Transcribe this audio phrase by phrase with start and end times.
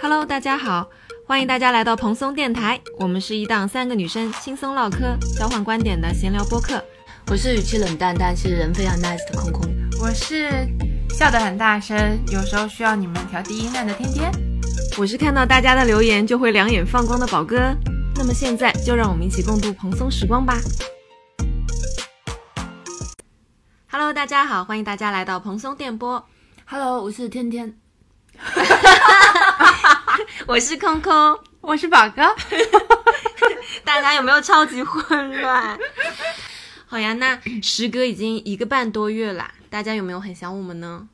[0.00, 0.88] Hello，大家好，
[1.26, 2.80] 欢迎大家来到蓬松电台。
[2.98, 6.80] 我们是一档三个女生轻松唠嗑、交换观点的闲聊播客。
[7.32, 9.68] 我是语气冷淡，但是人非常 nice 的空空。
[10.00, 10.68] 我是
[11.10, 14.30] 笑得很大声，有时候需要你们调低音量的天天。
[14.96, 17.74] 我是看到大家的留言就会两眼放光的宝哥。
[18.14, 20.58] 那么现在就让我们一起共度蓬松时光吧。
[23.90, 26.24] Hello，大家好，欢迎大家来到蓬松电波。
[26.66, 27.76] Hello，我是天天。
[30.46, 32.22] 我是空空，我是宝哥。
[33.84, 35.78] 大家有没有超级混乱？
[36.86, 41.08] 好呀，那时隔已经一个半多月啦，大家有没有很想我们呢？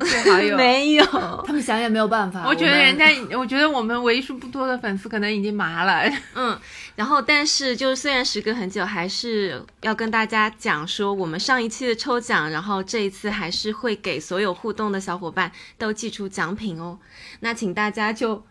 [0.00, 1.04] 最好友没有，
[1.46, 2.46] 他们想也没有办法。
[2.46, 6.02] 我觉得人家，我觉得我们为数不多的粉丝可能已经麻了。
[6.34, 6.58] 嗯，
[6.96, 16.98] 然后但是就是虽然时隔很久，还是要跟大家讲说，我们上一期的抽奖，然后这一次还是会给所有互动的小伙伴都寄出奖品哦。
[17.40, 18.44] 那请大家就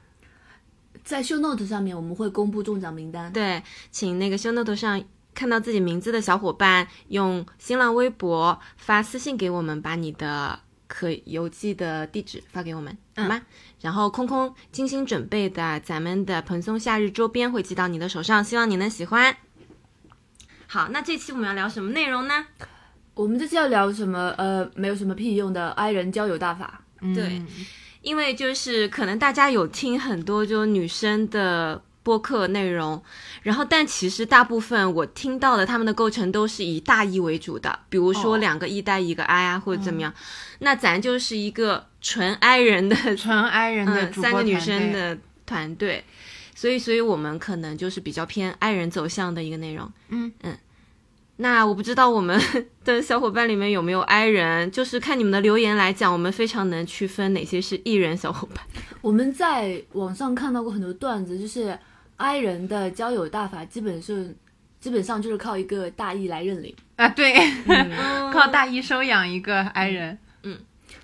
[1.03, 3.31] 在 show note 上面我们会公布中奖名单。
[3.33, 10.59] 对，请那个 show note 上看到自己名字的小伙伴，用新浪微博发私信给我们，把你的
[10.89, 13.41] 可邮寄的地址发给我们，好吗？
[13.79, 19.37] 然后空空精心准备的咱们的蓬松夏日周边会寄到你的手上，希望你能喜欢。
[20.67, 22.47] 好，那这期我们要聊什么内容呢？
[23.13, 24.33] 我们这期要聊什么？
[24.37, 26.81] 呃，没有什么屁用的 i 人交友大法。
[27.15, 27.41] 对，
[28.01, 32.99] 因为就是可能大家有听很多就女生的播客内容，
[33.43, 40.11] 然后但其实大部分我听到的他们的构成都是以大 E 为主的，比如说哦两个一带一个 I 啊，或者怎么样。
[40.57, 46.03] 那咱就是一个纯 I 人的， 纯 I 人的嗯，三个女生的团队，
[46.55, 49.91] 所以所以我们可能就是比较偏 I 人走向的一个内容。
[50.07, 50.57] 嗯嗯。
[51.41, 52.37] 那我不知道我们
[52.83, 58.61] 的小伙伴里面有没有 I 人，就是看你们的留言来讲，我们非常能区分哪些是艺人小伙伴。
[58.99, 61.79] 我们在网上看到过很多段子，就是
[62.19, 64.35] i 人的交友大法，基本是
[64.79, 66.75] 基本上就是靠一个大 E 来认领。
[66.97, 67.33] 啊，对，
[68.31, 70.17] 靠大义收养一个 I 人。
[70.43, 70.57] 嗯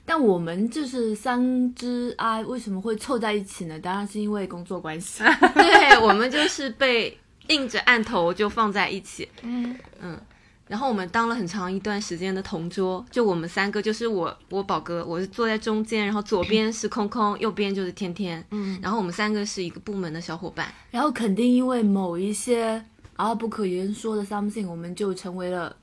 [0.07, 3.79] 但我们就是三只 I 为什么会凑在一起呢？
[3.79, 5.23] 当然是因为工作关系。
[5.53, 7.17] 对我们就是被
[7.47, 10.19] 硬着按头就放在一起，嗯嗯
[10.67, 20.73] 然后我们当了很长一段时间的同桌，就我们三个，就是我我宝哥，我是坐在中间，然后左边是空空，右边就是天天，嗯，然后我们三个是一个部门的小伙伴。
[20.89, 22.83] 然后肯定因为某一些
[23.15, 25.75] 啊不可言说的 something，我们就成为了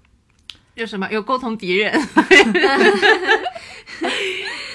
[0.75, 1.93] 有什么有共同敌人？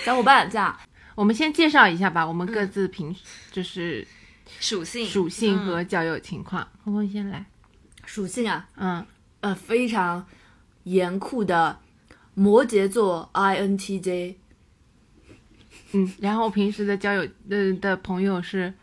[0.05, 0.49] 小伙伴。
[0.49, 0.73] 这样，
[1.15, 3.13] 我们先介绍一下吧，我们各自平
[3.51, 4.07] 就是
[4.61, 6.65] 属性属性嗯和交友情况。
[6.85, 7.45] 空空先来。
[8.05, 9.05] 属性啊，嗯，
[9.41, 10.25] 呃，非常
[10.83, 11.79] 严酷的
[12.33, 14.35] 摩羯座 INTJ，
[15.93, 18.73] 嗯，然后平时的交友的的朋友是，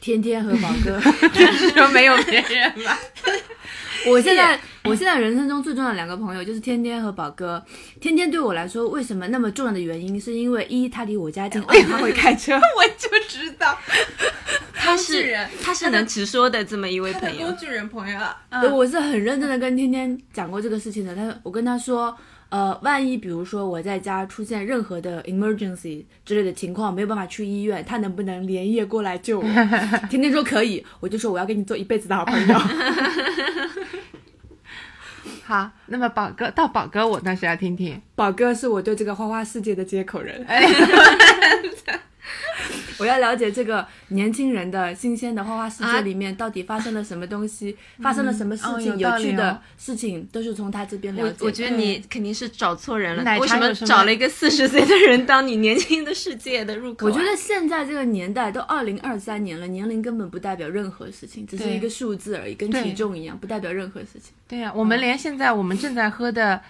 [0.00, 1.00] 天天和宝哥。
[1.30, 2.98] 就是说没有别人吧？
[4.08, 7.64] 我现在，我现在人生中最重要的两个朋友就是天天和宝哥。
[8.00, 12.54] 天天对我来说为什么那么重要的原因，是因为一他离我家近，二他会开车。
[12.58, 13.76] 我就知道，
[14.86, 17.46] 他是他是能直说的这么一位朋友。
[17.46, 18.20] 工具人朋友。
[18.60, 21.14] 对，我是很认真的跟天天讲过这个事情的。
[21.16, 22.16] 他，我跟他说，
[22.48, 29.44] 呃，万一比如说我在家出现任何的 emergency 之类的情况，没有办法去医院，他能不能连夜过来救我？
[30.08, 32.56] 天天说可以，我就说我要跟你做一辈子的好朋友。
[35.44, 38.00] 好，那么宝哥到宝哥，我倒是要听听。
[38.16, 40.44] 宝哥是我对这个花花世界的接口人。
[42.98, 49.58] 我要了解这个年轻人的新鲜的花花世界里面到底发生了什么东西，发生了什么事情，哦有趣的哦。
[49.78, 51.36] 事情都是从他这边了解的。
[51.40, 64.32] 我我觉得你肯定是找错人了为什么找了一个四十岁的人当你年轻的世界的入口啊、我觉得现在这个年代都二零二三年了，年龄根本不代表任何事情，只是一个数字而已，跟体重一样，不代表任何事情。
[64.48, 66.60] 对呀、我们连现在我们正在喝的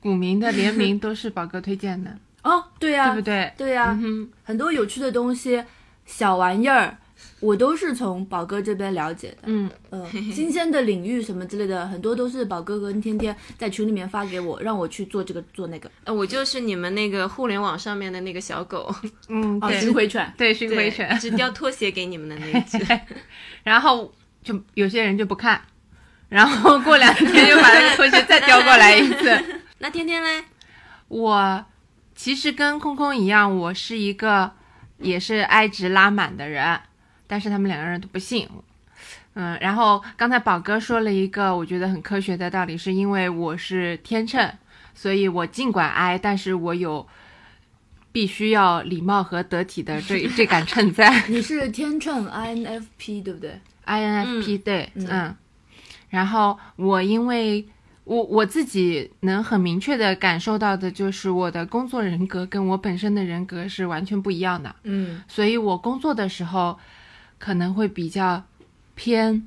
[0.00, 2.16] 古茗的联名 都是宝哥推荐的，
[2.48, 3.52] 哦，对呀、对不对？
[3.56, 5.62] 对呀、嗯很多有趣的东西、
[6.06, 6.96] 小玩意儿，
[7.40, 9.36] 我都是从宝哥这边了解的。
[9.44, 15.90] 嗯，嗯， 新鲜的领域什么之类的，很多都是宝哥跟天天在群里面发给我，让我去做这个做那个。
[16.04, 18.94] 呃我就是你们那个互联网上面的那个小狗，
[19.28, 20.32] 嗯，巡回犬。
[20.38, 22.78] 对巡回犬，只叼拖鞋给你们的那一只。
[23.62, 24.10] 然后
[24.42, 25.60] 就有些人就不看，
[26.30, 29.60] 然后过两天又把那个拖鞋再叼过来一次。
[29.80, 30.42] 那天天嘞？
[31.08, 31.64] 我
[32.18, 34.50] 其实跟空空一样，我是一个
[34.98, 36.80] 也是爱值拉满的人，
[37.28, 38.48] 但是他们两个人都不信。
[39.34, 44.52] 嗯，然后刚才宝哥说了一个我觉得很科学的道理，是因为我是天秤，
[44.96, 47.06] 所以我尽管 I，但是我有
[48.10, 51.22] 必须要礼貌和得体的这这杆秤在。
[51.30, 55.36] 你是天秤 INFP 对不对？INFP 对，嗯嗯，
[56.08, 57.64] 然后我因为
[58.08, 66.78] 我我自己能很明确的感受到的就是我的工作人格跟我本身的人格是完全不一样的，嗯，所以我工作的时候
[67.38, 68.42] 可能会比较
[68.94, 69.46] 偏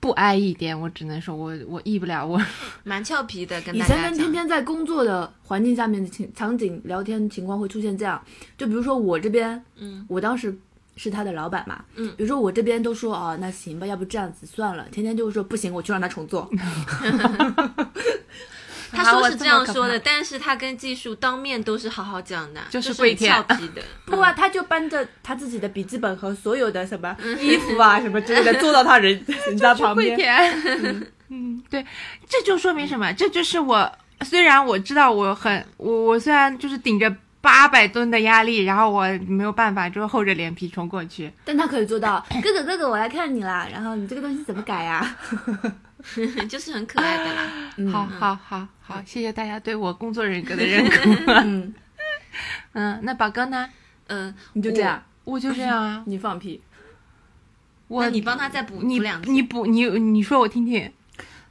[0.00, 2.40] 不安一点，我只能说我我抑不了我，
[2.82, 4.02] 蛮俏皮的，跟以大家讲。
[4.02, 8.18] 前跟天天在工作的环境下面的情场景聊天情况会出现这样，
[8.56, 10.56] 就比如说我这边，嗯，我当时
[10.96, 16.48] 是他的老板嘛，嗯比如说我这边都说哦，那行吧，要不这样子算了，天天就会说不行，我去让他重做，
[18.92, 23.82] 他说是这这样说的，但是他跟技术当面都是好好讲的，就是很跪舔俏皮的。
[24.06, 31.12] 不啊，他就搬着他自己的笔记本和所有的什么衣服啊什么之类的坐到他人 人家旁跪边，舔。
[31.28, 31.84] 嗯，对，
[32.28, 33.12] 这就说明什么？
[33.14, 33.90] 这就是我
[34.20, 37.12] 虽然我知道我很我我虽然就是顶着
[37.44, 41.30] 八百吨的压力，然后我没有办法，就厚着脸皮冲过去。
[41.44, 45.16] 但他可以做到，哥哥哥哥，我来看你啦，然后你这个东西怎么改呀、
[46.48, 47.50] 就是很可爱的啦。
[47.76, 51.02] 嗯好好好好，谢谢大家对我工作人格的认可。
[51.44, 51.74] 嗯，
[52.72, 53.68] 嗯，那宝哥呢？
[54.06, 56.62] 嗯，你就这样，我就这样啊，你放屁。
[57.88, 59.30] 我你帮他再补你补两句。
[59.30, 60.90] 你补你你说我听听。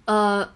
[0.05, 0.49] 呃，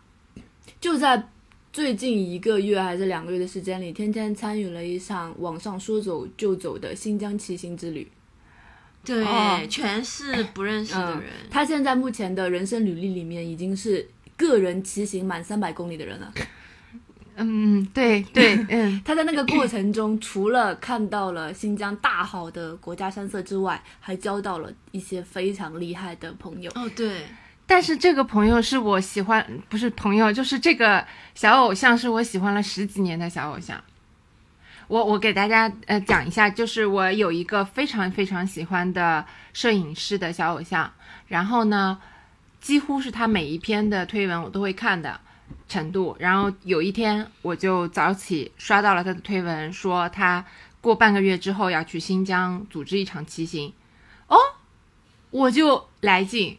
[0.81, 1.27] 就在
[1.71, 8.07] 最近一个月还是两个月的时间里，天天参与了一场网上说走就走的新疆骑行之旅。
[9.05, 14.05] 对，哦全是不认识的嗯人。，他现在目前的人生履历里面已经是
[14.35, 16.33] 个人骑行满三百公里的人了。
[17.39, 26.71] 嗯，对对， 嗯，他在那个过程中，除了看到了新疆大好的国家山色之外，还交到了一些非常厉害的朋友。
[26.73, 27.21] 哦，对，
[27.67, 31.05] 但是这个朋友是我喜欢，不是朋友，就是这个
[31.35, 33.83] 小偶像是我喜欢了十几年的小偶像。
[34.87, 40.89] 我我给大家呃讲一下，就是我有一个非常非常喜欢的摄影师的小偶像，
[41.27, 41.99] 然后呢，
[42.61, 45.19] 几乎是他每一篇的推文我都会看的
[45.67, 46.15] 程度。
[46.19, 50.45] 然后有一天我就早起刷到了他的推文，说他
[50.79, 53.73] 过半个月之后要去新疆组织一场骑行，
[54.27, 54.37] 哦，
[55.31, 56.57] 我就来劲，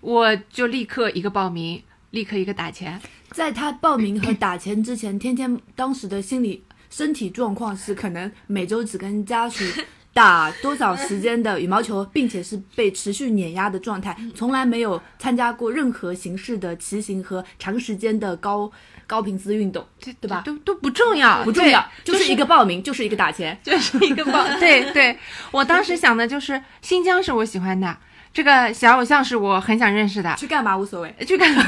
[0.00, 3.00] 我就立刻一个报名，立刻一个打钱。
[3.30, 9.64] 在他报名和打钱之前，天天当时的心理身体状况是可能每周只跟家属
[10.12, 18.70] 打多少时间的羽毛球，并且是被持续碾压的状态，从来没有参加过任何形式的骑行和长时间的高
[19.06, 20.42] 高频次运动，对吧？
[20.44, 23.56] 都都不重要，不重要，就是一个报名，就是一个打钱。
[23.62, 24.44] 就是一个报。
[24.58, 25.16] 对对，
[25.52, 27.96] 我当时想的就是新疆是我喜欢的，
[28.32, 31.62] 这个小偶像是我很想认识的，去干嘛无所谓，去干嘛？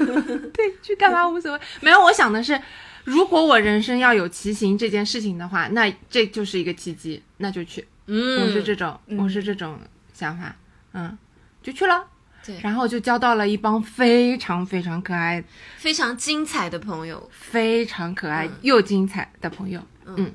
[0.52, 1.60] 对，去干嘛无所谓。
[1.80, 2.60] 没有，我想的是，
[3.04, 7.86] 如果我人生要有骑行这件事情的话，那这就是一个契机，那就去。
[8.06, 9.78] 嗯，我是这种，嗯我是这种
[10.12, 10.54] 想法，
[10.92, 11.16] 嗯，
[11.62, 12.04] 就去了。
[12.44, 15.42] 对然后就交到了一帮非常非常可爱、
[15.76, 19.80] 非常精彩的朋友，非常可爱嗯又精彩的朋友。
[20.04, 20.34] 嗯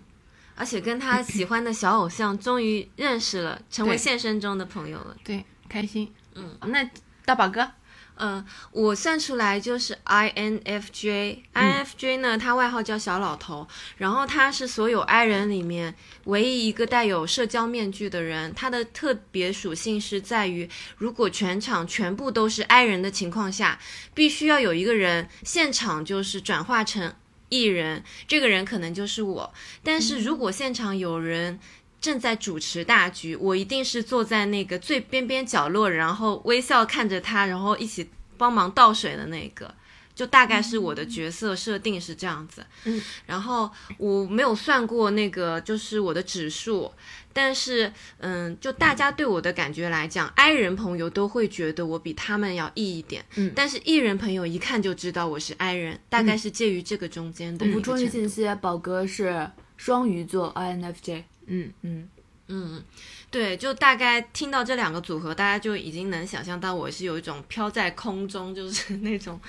[0.56, 5.16] 而且跟他喜欢的小偶像终于认识了，成为现实中的朋友了。
[5.24, 6.14] 对，开心。
[6.36, 6.90] 嗯，那
[7.26, 7.72] 大宝哥，
[8.16, 11.40] 嗯，我算出来就是 INFJ。
[11.54, 13.68] INFJ 呢，他外号叫小老头，
[13.98, 15.96] 然后他是所有 I 人里面
[16.26, 18.54] 唯一一个带有社交面具的人。
[18.54, 23.80] 他的特别属性是在于，如果全场全部都是 I 人的情况下，
[24.14, 27.14] 必须要有一个人现场就是转化成
[27.50, 29.54] E 人，这个人可能就是我。
[29.84, 31.60] 但是如果现场有人
[32.08, 39.74] 正在主持大局，我一定是坐在那个最边边角落，然后微笑看着他，然后一起帮忙倒水的那个。
[40.16, 46.92] 就大概是我的角色设定是这样子，嗯，然后我没有算过那个就是我的指数，
[47.32, 53.52] 但是嗯，就大家对我的感觉来讲，I 人朋友都会觉得我比他们要 E 一点，嗯。
[53.56, 61.26] 但是 E 人朋友一看就知道我是 I 人，大概是介于这个中间的补充一个信息，宝哥是双鱼座 INFJ。
[61.48, 62.10] 嗯，嗯，
[62.48, 62.84] 嗯，
[63.32, 69.40] 对，就大概听到这两个组合，大家就已经能想象到我是有一种飘在空中，就是那种，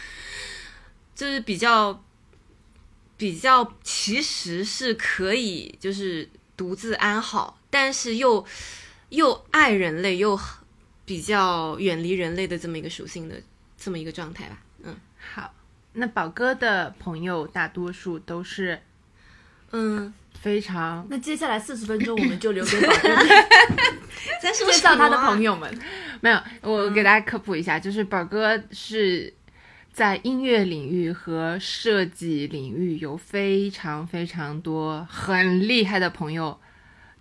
[1.15, 2.03] 就是比较
[3.17, 8.45] 比较，其实是可以就是独自安好，但是又
[9.11, 10.39] 又爱人类，又
[11.05, 13.41] 比较远离人类的这么一个属性的
[13.77, 14.63] 这么一个状态吧。
[14.85, 14.97] 嗯
[15.35, 15.55] 好。
[15.95, 18.81] 那宝哥的朋友大多数都是
[19.73, 23.09] 嗯，非常那接下来四十分钟我们就留给宝哥
[24.41, 25.17] 介绍他的。
[25.19, 25.79] 朋友们。
[26.21, 29.33] 没有，我给大家科普一下，就是宝哥是
[29.93, 36.59] 在音乐领域和设计领域有非常非常多很厉害的朋友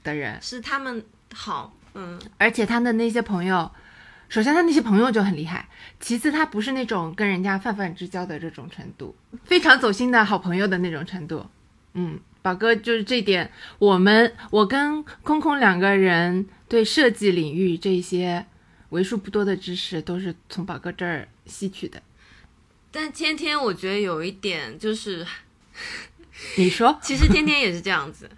[0.04, 3.72] 的人，是他们好，嗯，而且他的那些朋友，
[4.30, 5.68] 首先他那些朋友就很厉害，
[6.00, 11.46] 其次他不是那种跟人家泛泛之交的这种程度，非常走心的好朋友的那种程度。
[11.94, 18.46] 嗯，宝哥就是这点，我们我跟空空两个人对设计领域这些
[18.92, 22.02] 为数不多的知识，都是从宝哥这儿吸取的。
[22.90, 25.28] 但天天我觉得有一点就是，
[26.56, 26.98] 你说？
[27.04, 28.30] 其实天天也是这样子，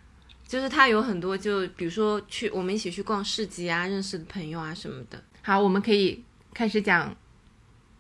[0.47, 5.23] 就是他有很多就比如说去我们一起去逛市集啊，认识的朋友啊什么的。
[5.43, 7.15] 好，我们可以开始讲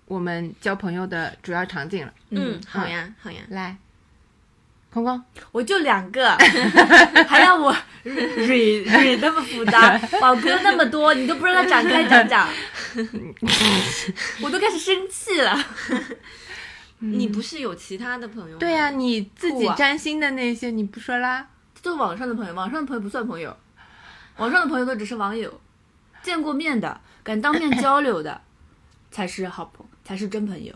[0.05, 2.11] 我们交朋友的主要场景了。
[2.31, 3.43] 嗯，好呀，好呀。
[3.49, 3.77] 来，
[4.91, 6.31] 空空，我就两个，
[7.27, 12.49] 还要我蕊蕊那么复杂， 宝哥那么多，你都不让他展开讲讲，
[14.41, 15.57] 我都开始生气了。
[17.01, 18.57] 你不是有其他的朋友吗？
[18.59, 21.47] 对呀、你自己占星的那些你不说啦？
[21.81, 23.55] 都是网上的朋友，网上的朋友不算朋友，
[24.35, 25.61] 网上的朋友都只是网友，
[26.21, 28.41] 见过面的，敢当面交流的，
[29.11, 30.73] 才是好朋，才是真朋友。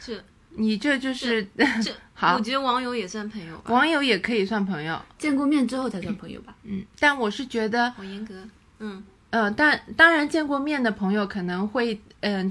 [0.00, 0.20] 这
[0.54, 1.42] 你这就是
[1.82, 3.72] 这，好我觉得网友也算朋友吧。
[3.72, 6.54] 网友也可以算朋友，见过面之后才算朋友吧？
[6.64, 8.34] 嗯，但我是觉得，好严格。
[8.78, 12.50] 嗯，呃，但当然见过面的朋友可能会，嗯、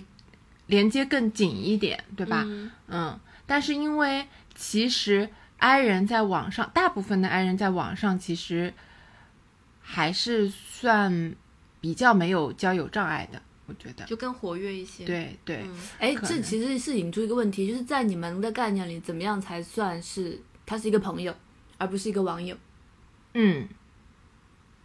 [0.67, 2.43] 连接更紧一点，对吧？
[2.45, 8.73] 嗯嗯，但是因为其实 i 人在网上，大部分的 i 人在网上其实
[9.81, 11.35] 还是算
[11.79, 13.41] 比较没有交友障碍的，
[13.71, 14.05] 我觉得。
[14.05, 21.33] 就更活跃一些。，对对，嗯，哎，这其实是引出一个问题，就是在你们的概念里，怎么样才算是他是一个朋友，
[21.77, 22.55] 而不是一个网友？
[23.33, 23.67] 嗯，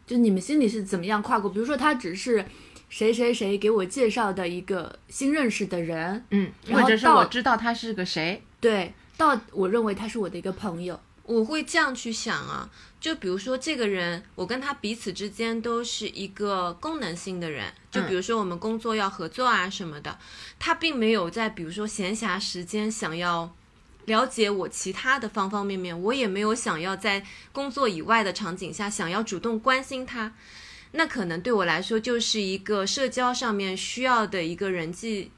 [0.07, 1.51] 就你们心里是怎么样跨过？
[1.51, 2.45] 比如说，他只是
[2.89, 20.19] 谁谁谁给我介绍的一个新认识的人，嗯，然后到或者是我知道他是个谁，对，到我认为他是我的一个朋友，我会这样去想啊，就比如说这个人，我跟他彼此之间都是一个功能性的人，就比如说我们工作要合作啊什么的，
[20.61, 23.53] 他并没有在比如说闲暇时间想要
[24.05, 30.33] 了解我其他的方方面面，我也没有想要在工作以外的场景下想要主动关心他，
[30.93, 35.33] 那可能对我来说就是一个社交上面需要的一个人际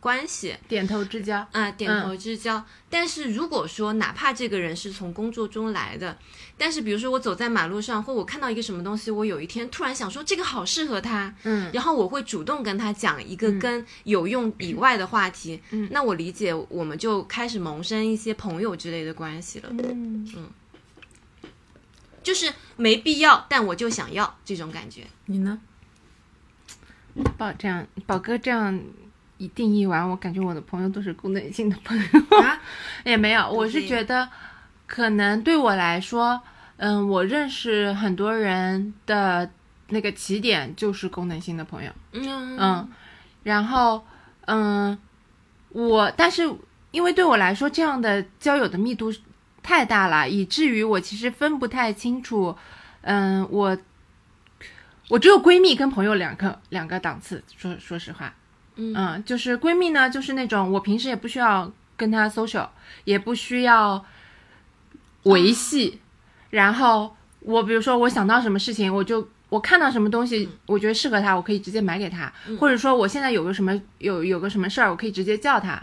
[0.00, 0.56] 关系。
[0.66, 1.46] 点头之交。
[1.52, 2.64] 啊，点头之交。
[2.88, 6.18] 但是如果说哪怕这个人是从工作中来的，
[6.58, 20.26] 但是比如说我走在马路上，或我看到一个什么东西，我有一天突然想说这个好适合他，嗯，然后我会主动跟他讲一个跟有用以外的话题，嗯那我理解我们就开始萌生一些朋友之类的关系了，嗯，
[22.22, 25.06] 就是没必要，但我就想要这种感觉。
[25.26, 25.60] 你呢？
[27.36, 28.80] 宝这样，宝哥这样
[29.40, 32.04] 一定义完，我感觉我的朋友都是功能性的朋友。
[32.42, 32.60] 啊，
[33.04, 34.28] 也没有，我是是觉得，
[34.86, 36.38] 可能对我来说，
[36.76, 39.50] 嗯，我认识很多人的
[39.88, 42.88] 那个起点就是功能性的朋友，嗯嗯，
[43.42, 44.04] 然后，
[44.44, 44.98] 嗯，
[45.70, 46.42] 我但是
[46.90, 49.10] 因为对我来说，这样的交友的密度
[49.62, 52.54] 太大了，以至于我其实分不太清楚，
[53.00, 53.78] 嗯，我
[55.08, 58.34] 我只有闺蜜跟朋友两个两个档次，说说实话，
[58.80, 58.94] 嗯。
[58.96, 62.66] 嗯，就是闺蜜呢，就是那种我平时也不需要跟她 social，
[63.04, 64.04] 也不需要
[65.24, 66.00] 维系，
[66.50, 75.82] 然后我比如说我想到什么事情，我就我看到什么东西，我觉得适合她，我可以直接买给她，或者说我现在有个什么有有个什么事儿，我可以直接叫她，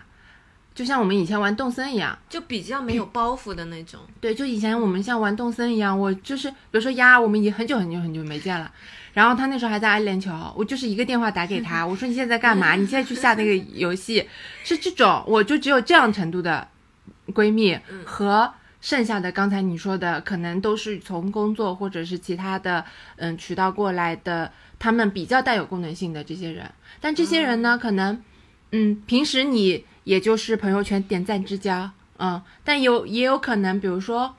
[0.73, 2.17] 就像我们以前玩动森一样。
[2.29, 3.99] 就比较没有包袱的那种。
[4.19, 8.71] 对，就以前我们像玩动森一样，我就是比如说呀，我们已经很久很久很久没见了，
[9.17, 12.75] 然后他那时候还在阿联酋，我就是一个电话打给他， 我说你现在在干嘛？
[12.75, 14.29] 你现在去下那个游戏，
[14.63, 16.67] 是这种，我就只有这样程度的
[17.33, 26.69] 闺蜜和剩下的刚才你说的，可能都是从工作或者是其他的嗯渠道过来的，他们比较带有功能性的这些人，
[27.01, 28.21] 但这些人呢，可能
[28.71, 31.89] 嗯平时你也就是朋友圈点赞之交。
[32.19, 34.35] 嗯，但有也有可能，比如说，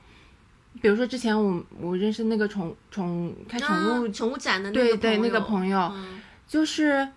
[0.81, 7.07] 比如说之前我我认识那个宠宠开宠物，啊宠物展的那对个对那个朋友，嗯就是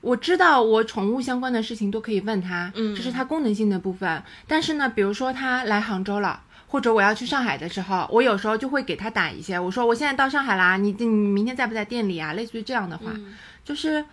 [0.00, 4.22] 我知道我宠物相关的事情都可以问他，嗯这是他功能性的部分。
[4.46, 6.42] 但是呢，比如说他来杭州了。
[6.68, 12.32] 或者我要去上海的时候，我有时候就会给他打一些，我说我现在到上海啦，你你明天在不在店里啊？
[12.32, 13.34] 类似于这样的话，嗯
[13.64, 14.04] 就是，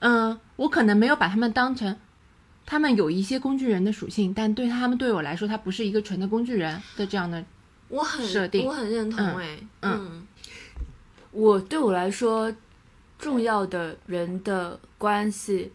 [0.00, 1.96] 嗯，我可能没有把他们当成，
[2.66, 7.42] 他们有一些工具人的属性，但对他们对我来说，他不是一个纯的工具人的这样的，
[7.88, 10.26] 我很设定我很认同哎，嗯
[11.30, 12.52] 我对我来说，
[13.18, 15.72] 重要的人的关系，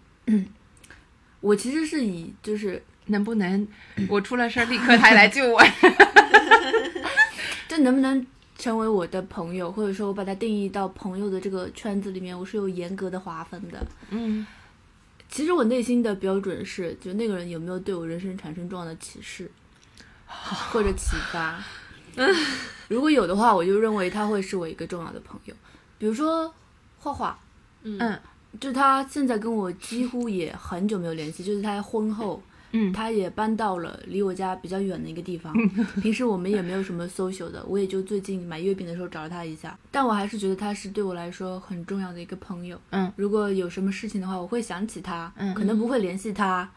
[1.39, 3.67] 我其实是以就是能不能
[4.09, 5.61] 我出了事儿立刻他来救我？
[7.67, 8.25] 这能不能
[8.57, 13.85] 成为我的朋友，或者说我把它定义到朋友的这个圈子里面，我是有严格的划分的。
[14.09, 14.45] 嗯
[15.29, 19.49] 其实我内心的标准是，就那个人有没有对我人生产生重要的启示
[20.27, 21.63] 或者启发。
[22.89, 25.55] 如果有的话，我就认为他会是我一个重要的朋友。
[25.97, 26.53] 比如说
[26.97, 27.39] 画画，
[27.83, 28.19] 嗯
[28.59, 35.53] 就他现在跟我几乎也很久没有联系，就是他婚后，嗯他也搬到了离我家比较远的一个地方。
[36.03, 39.77] 平时我们也没有什么 social 的，我也就最近买月饼的时候找了他一下。
[39.89, 42.77] 但我还是觉得他是对我来说很重要的一个朋友。
[42.89, 46.69] 嗯，如果有什么事情的话，我会想起他，嗯可能不会联系他，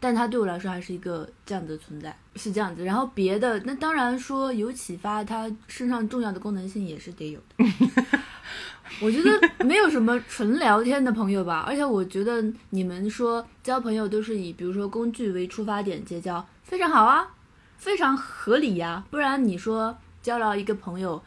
[0.00, 2.84] 但它对我来说还是一个这样的存在，是这样子。
[2.84, 7.64] 然后别的，那当然说有启发，它身上重要的功能性也是得有的。
[9.02, 17.34] 我觉得没有什么纯聊天的朋友吧，而且我觉得你们说交朋友都是以比如说工具为出发点结交，非常好啊，
[17.76, 21.22] 非常合理呀、不然你说交了一个朋友，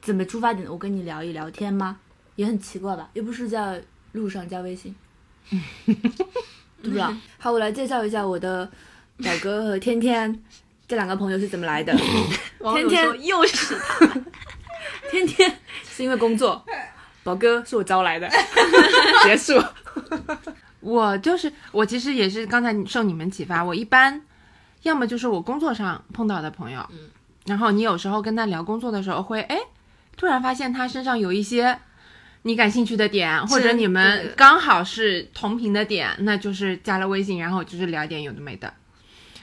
[0.00, 0.70] 怎么出发点？
[0.70, 1.98] 我跟你聊一聊天吗？
[2.36, 3.10] 也很奇怪吧？
[3.12, 4.94] 又不是在路上加微信，
[6.82, 7.02] 对不对？
[7.38, 8.68] 好，我来介绍一下我的
[9.18, 10.42] 表哥和天天
[10.88, 11.94] 这两个朋友是怎么来的。
[12.74, 14.06] 天天又是他，
[15.10, 16.64] 天天是因为工作，
[17.22, 18.28] 宝哥是我招来的。
[19.24, 19.62] 结束。
[20.80, 23.62] 我就是我，其实也是刚才受你们启发。
[23.62, 24.20] 我一般
[24.82, 26.98] 要么就是我工作上碰到的朋友，嗯，
[27.46, 29.58] 然后你有时候跟他聊工作的时候会，哎，
[30.16, 31.78] 突然发现他身上有一些
[32.42, 38.72] 你感兴趣的点，或者你们刚好是同频的点，那就是加了微信，然后就是聊点有的没的。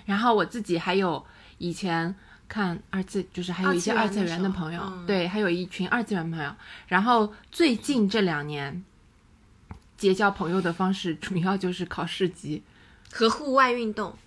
[0.06, 1.26] 然后我自己还有
[1.58, 2.14] 以前
[2.48, 6.52] 看二次，就是还有一些二次元的朋友，嗯对，还有一群二次元朋友。
[6.88, 8.84] 然后最近这两年。
[9.98, 12.64] 结交朋友的方式主要就是考市集，
[13.12, 14.18] 和户外运动，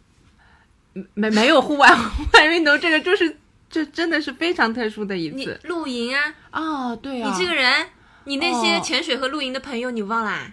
[1.14, 3.38] 没没有户外 户外运动，这个就是
[3.70, 7.88] 这真的是非常特殊的一次露营啊，哦，对啊，你这个人，
[8.24, 10.52] 你那些哦潜水和露营的朋友你忘啦？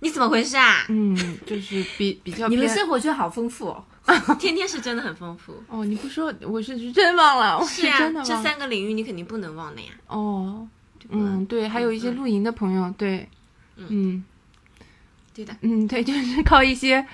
[0.00, 0.86] 你怎么回事啊？
[0.88, 1.14] 嗯，
[1.46, 3.84] 就是比比较 你们生活圈好丰富哦。
[4.40, 5.62] 天天是真的很丰富。
[5.68, 9.88] 哦，你不说我是真忘了， 我是啊真的，忘了这三个领域你肯定不能忘的呀。
[10.06, 10.66] 哦，
[11.10, 13.28] 嗯，对，还有一些嗯露营的朋友，对，
[13.76, 14.24] 嗯
[15.34, 17.06] 对的，嗯，对，就是靠一些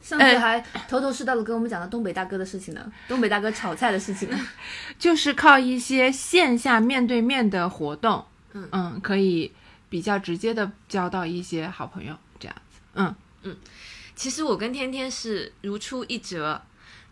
[0.00, 4.40] 上次还头头是道的跟我们讲了东北大哥的事情呢，东北大哥炒菜的事情呢。
[4.98, 8.68] 就是靠一些线下面对面的活动，嗯。
[8.72, 9.52] 嗯可以
[9.88, 13.14] 比较直接的交到一些好朋友，这样子，嗯。
[13.42, 13.56] 嗯。
[14.14, 16.60] 其实我跟天天是如出一辙，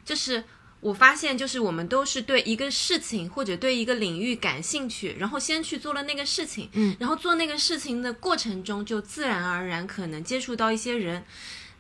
[0.05, 0.43] 就是
[0.81, 11.25] 我发现，就是我们都是对一个事情或者对一个领域感兴趣，然后先去做了那个事情，嗯，然后做那个事情的过程中，就自然而然可能接触到一些人。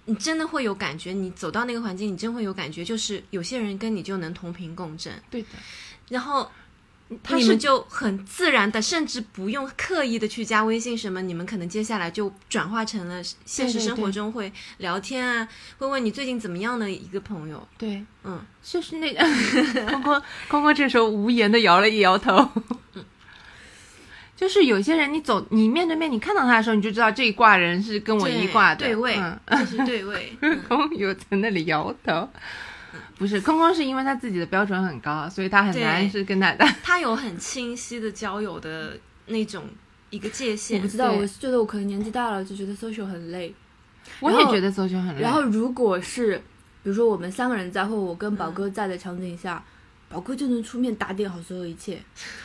[0.08, 5.48] 你真的会有感觉，你走到那个环境，你真会有感觉，就是有些人跟你就能同频共振，对的，
[6.10, 6.48] 然后
[7.08, 17.66] 你们就很自然的，甚至不用刻意的去加微信什么，你们可能接下来就转化成了现实生活中会聊天啊，会问你最近怎么样的一个朋友。
[17.78, 19.24] 对，嗯，就是那个
[19.90, 22.50] 空空空空这时候无言的摇了一摇头。
[24.36, 30.36] 就是有些人，你走，你面对面，你看到他的时候，你就知道这一挂人是跟我一挂的，对位，嗯，这是对位。
[30.42, 32.28] 嗯空有在那里摇头。
[33.18, 36.64] 不是，空空是因为他自己的标准很高，所以他很难是跟他的。
[36.82, 39.64] 他有很清晰的交友的那种
[40.10, 40.88] 一个界限我不。
[40.88, 43.54] 知道，我是觉得我可能年纪大了，就觉得 social 很累。
[44.20, 45.20] 我也觉得 social 很累。
[45.20, 46.36] 然后如果是
[46.82, 49.62] 比如说我们三个人在，或我跟宝哥在的场景下，
[50.08, 51.96] 宝哥就能出面打点好所有一切。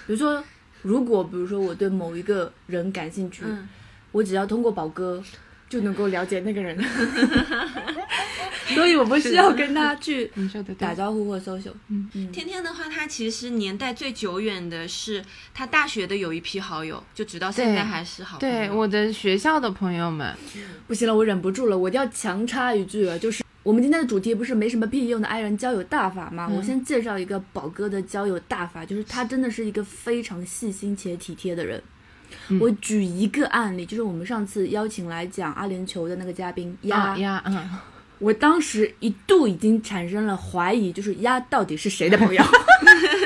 [0.08, 0.44] 比如说，
[0.82, 3.70] 如果比如说我对某一个人感兴趣，嗯，
[4.12, 5.24] 我只要通过宝哥
[5.72, 6.78] 就能够了解那个人，
[8.76, 10.30] 所以我不需要跟他去
[10.78, 11.72] 打，招呼或 social。
[11.88, 18.56] 嗯嗯，天天的话，他其实年代最久远的是他大学的有一批好友，就直到现在还是好朋友。
[18.56, 20.36] 对我的学校的朋友们，
[20.88, 26.48] 不行了，我忍不住了，我一定要强插一句了，就是我们今天的主题不是没什么屁用的爱人交友大法吗？
[26.52, 31.82] 嗯我先介绍一个宝哥的交友大法，就是他真的是一个非常细心且体贴的人。
[32.50, 32.60] 嗯。
[32.60, 37.70] 我举一个案例，就是我们上次邀请来讲阿联酋的那个嘉宾鸭，啊呀，嗯，
[38.20, 42.44] 我当时一度已经产生了怀疑，就是鸭到底是谁的朋友？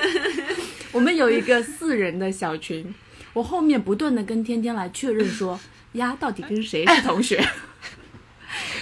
[0.92, 2.94] 我们有一个四人的小群，
[3.34, 5.60] 我后面不断的跟天天来确认说，
[5.94, 7.46] 鸭到底跟谁是同学？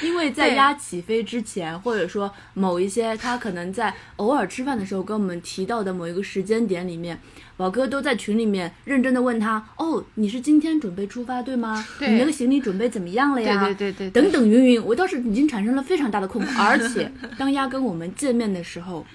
[0.04, 7.20] 因为在鸭起飞之前，或者说某一些他可能在偶尔吃饭的时候跟我们提到的某一个时间点里面，
[7.56, 11.86] 宝哥都在群里面认真的问他：“哦，你是今天准备出发对吗？
[12.00, 16.50] 对你那个行李准备怎么样了呀？”对对对，对等等云云，我倒是已经产生了非常大的困惑。
[16.66, 19.06] 而且当鸭跟我们见面的时候，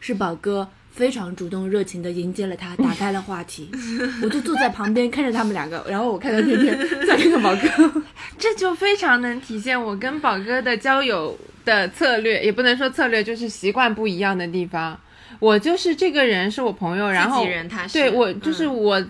[0.00, 3.70] 是宝哥非常主动热情的迎接了他，打开了话题。
[4.22, 8.02] 我就坐在旁边看着他们两个，然后我看到天天在看看宝哥。
[8.38, 14.98] 这就非常能体现我跟宝哥的交友的策略，也不能说策略，就是习惯不一样的地方。
[15.38, 19.04] 我就是这个人是我朋友，然后人他是对我就是嗯我，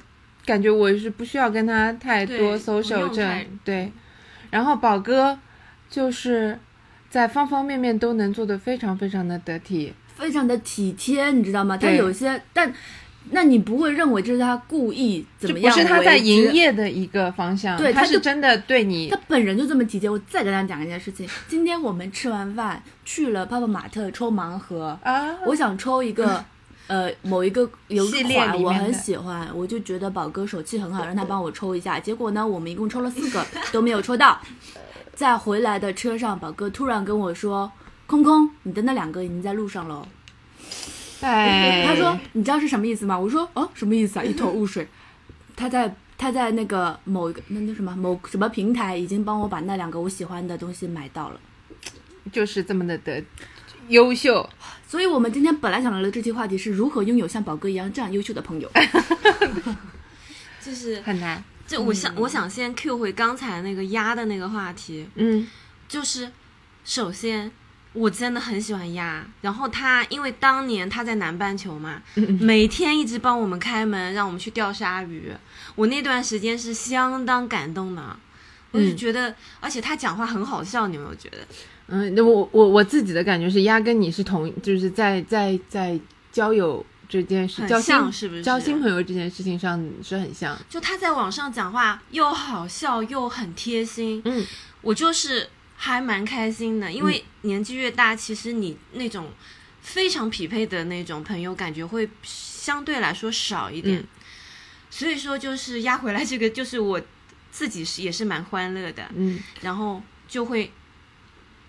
[0.44, 3.92] 感觉我是不需要跟他太多对不 social 证，对。
[4.50, 5.38] 然后宝哥
[5.88, 6.58] 就是
[7.08, 11.76] 在方方面面都能做得非常非常的得体，非常的体贴，你知道吗？
[11.76, 12.72] 他有些，但
[13.32, 15.74] 那你不会认为这是他故意怎么样？
[15.74, 20.08] 不是他在营，业的一个方向，对他是真的对你他本人就这么体贴。
[20.08, 26.44] 我再跟他讲一件事情，今天我们吃完饭去了泡泡玛特抽盲盒，啊，我想抽一个。
[26.88, 31.98] 呃，某一个有系一列里面的款我很喜欢，我就觉得宝哥手气很好，让他帮我抽一下。
[31.98, 33.42] 结果呢，我们一共抽了四个
[33.72, 34.38] 都没有抽到。
[35.14, 37.70] 在回来的车上，宝哥突然跟我说
[38.06, 40.08] ：“空空，你的那两个已经在路上了哦。”
[41.22, 44.86] 哎，他说：“你知道是什么意思吗？”我说：“哦，什么意思啊？” 一头雾水。
[45.54, 51.40] 他在他在那个某一个那那什么某什么平台已经帮我把那两个我喜欢的东西买到了。
[52.32, 53.22] 就是这么的的
[53.88, 54.48] 优秀，
[54.86, 58.70] 所以我们今天本来想聊的这期话题是如何拥有像宝哥一样这样优秀的朋友。
[60.64, 65.46] 就是很难，就我想我想先 Q 回刚才那个鸭的那个话题，嗯
[65.88, 66.30] 就是
[66.84, 67.50] 首先
[67.92, 72.02] 我真的很喜欢鸭，然后他因为当年他在南半球嘛，
[72.40, 75.32] 每天一直帮我们开门，让我们去钓鲨鱼，
[75.74, 78.16] 我那段时间是相当感动的。
[78.70, 81.38] 我就嗯觉得，而且他讲话很好笑，你有没有觉得？
[81.88, 86.00] 嗯，那我我我自己的感觉是，鸭跟你是同，就是在在在
[86.32, 94.42] 交友这件事，很交新像是不是交新朋友这件事情上是很像，就他在网上讲话又好笑又很贴心，嗯，
[94.80, 95.50] 我就是
[95.84, 99.28] 还蛮开心的，因为年纪越大，其实你那种
[99.80, 103.98] 非常匹配的那种朋友，感觉会相对来说少一点。
[103.98, 104.06] 嗯。
[104.88, 107.02] 所以说，就是压回来这个，就是我
[107.50, 109.40] 自己是也是蛮欢乐的，嗯。
[109.60, 110.70] 然后就会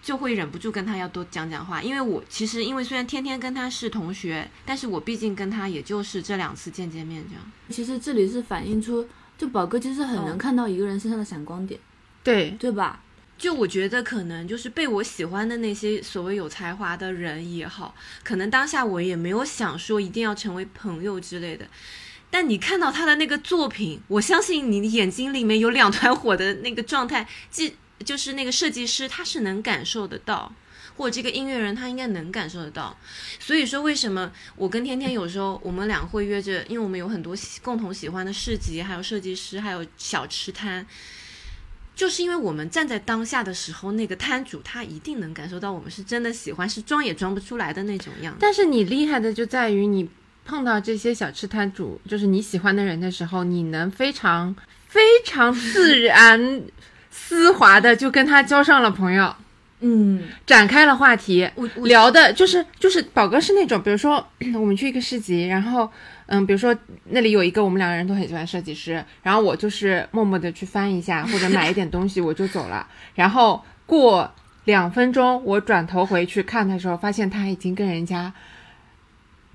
[0.04, 7.43] 就会忍不住跟他要多讲讲话，因为我其实因为虽然天天跟他是同学，但是我毕竟跟他也就是这两次见见面这样。
[7.71, 11.80] 其实这里是反映出，就宝哥其实很能哦看到一个人身上的闪光点，
[12.23, 13.03] 对，对吧？
[13.38, 17.93] 就我觉得可能就是被我喜欢的那些所谓有才华的人也好，
[18.24, 21.65] 可能当下我也没有想说一定要成为朋友之类的。
[22.30, 30.52] 但你看到他的那个作品，我相信你眼睛里面有两团火的那个状态，即就是那个设计师他是能感受得到，
[30.96, 32.98] 或者这个音乐人他应该能感受得到。
[33.39, 40.86] 所以说，为什么我跟天天有时候我们俩会约着，因为我们有很多共同喜欢的市集，还有设计师，还有小吃摊。
[41.95, 48.39] 就是因为我们站在当下的时候，那个摊主他一定能感受到我们是真的喜欢，是装也装不出来的那种样子。
[48.41, 50.10] 但是你厉害的就在于你
[50.45, 54.56] 碰到这些小吃摊主，就是你喜欢的人的时候，你能非常
[54.88, 56.62] 非常自然
[57.12, 59.36] 丝滑的就跟他交上了朋友。
[59.86, 61.49] 嗯，展开了话题，
[61.84, 64.25] 聊的就是就是宝哥是那种，比如说
[64.56, 65.91] 我们去一个市集，然后
[66.26, 74.32] 嗯，比如说那里有一个我们两个人都很喜欢设计师，然后我就是默默的去翻一下或者买一点东西我就走了，然后过
[74.66, 78.34] 两分钟我转头回去看的时候，发现他已经跟人家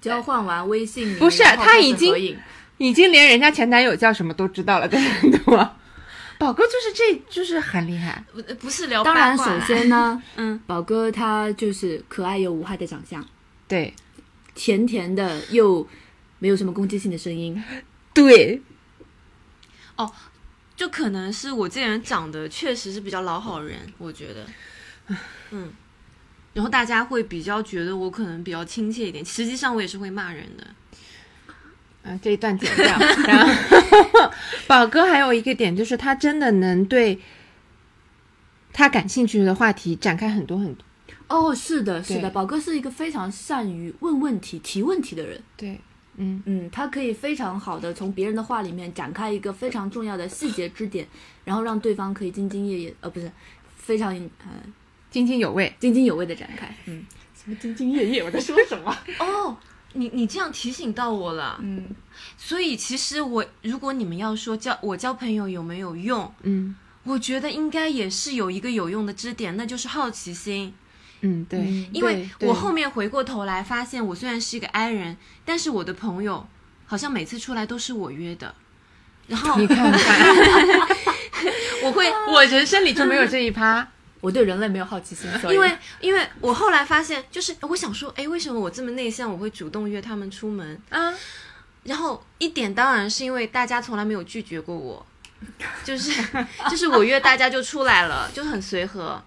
[0.00, 2.38] 交换完微信，不是他已经
[2.76, 5.74] 已经连人家前男友叫什么都知道了的程度啊。
[6.38, 13.26] 宝哥就是这就是很厉害，不不是聊当然，首八卦啦先呢， 嗯，宝哥他就是可爱又无害的长相，
[13.66, 13.92] 对
[14.54, 15.84] 甜甜的又
[16.38, 17.62] 没有什么攻击性的声音。
[18.14, 18.62] 对，
[19.96, 20.12] 哦
[20.76, 24.46] 就可能是我这人长得确实是比较老好人，我觉得，
[25.50, 25.72] 嗯，
[26.54, 30.64] 然后大家会比较觉得我可能比较亲切一点，实际上我也是会骂人的。
[32.04, 32.96] 啊，这一段剪掉。
[33.26, 33.52] 然后
[34.68, 37.20] 宝哥还有一个点就是他真的能对
[38.72, 40.84] 他感兴趣的话题展开很多很多。
[41.26, 45.42] 哦，是的，是的，宝哥是一个非常善于问问题、提问题的人。
[45.56, 45.80] 对，
[46.18, 51.06] 嗯，嗯，他可以非常好的从别人的话里面展开一个非常重要的细节支点，
[51.44, 53.30] 然后让对方可以兢兢业业，呃，不是
[53.76, 54.50] 非常呃
[55.10, 55.74] 津津有味。
[55.80, 56.74] 津津有味的展开。
[56.86, 58.22] 嗯，什么兢兢业业？
[58.22, 58.94] 我在说什么？
[59.20, 59.56] 哦，
[59.94, 61.58] 你你这样提醒到我了。
[61.62, 61.88] 嗯，
[62.36, 70.74] 所以其实我，如果你们要说交我交朋友有没有用，嗯，我觉得应该也是有一个有用的支点，那就是好奇心。
[71.20, 71.58] 嗯，对，
[71.92, 76.46] 因为我后面回过头来发现，我虽然是一个 i 人，但是我的朋友
[76.86, 78.54] 好像每次出来都是我约的，
[79.26, 79.98] 然后你看看
[81.84, 83.86] 我会我人生里就没有这一趴。
[84.20, 90.76] 我对人类没有好奇心，因为因为我后来发现，就是我想说，哎，为什么我这么内向，我会主动约他们出门？
[90.90, 91.14] 啊，
[91.84, 95.06] 然后一点当然是因为大家从来没有拒绝过我，
[95.84, 96.10] 就是
[96.68, 99.22] 就是我约大家就出来了，就很随和。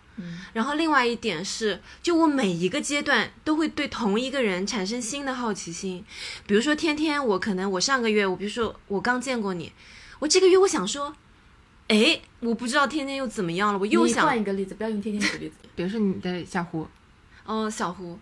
[0.54, 6.04] 然后另外一点是，就我每一个阶段都会对同一个人产生新的好奇心。
[6.46, 9.72] 比如说天天，我可能我上个月我比如说我刚见过你，
[10.20, 11.16] 我这个月我想说，
[11.88, 15.56] 哎，我不知道天天又怎么样了，我又想换一个例子，不要用天天举例子。
[15.76, 16.88] 比如说你的小胡，
[17.46, 18.20] 哦，小胡，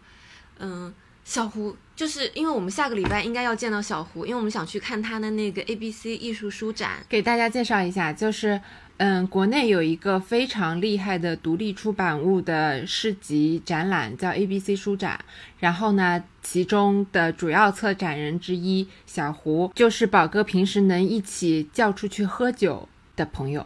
[0.59, 0.93] 嗯，
[1.25, 7.05] 小胡，就是因为我们下个礼拜应该要见到小胡，因为我们想去看他的那个 A B C 艺术书展。
[7.09, 8.61] 给大家介绍一下，就是
[8.99, 15.23] 嗯，国内有一个非常厉害的独立出版物的市集展览，叫 ABC 书展。
[15.57, 23.65] 然后呢，其中的主要策展人之一小胡，就是宝哥平时能一起叫出去喝酒的朋友。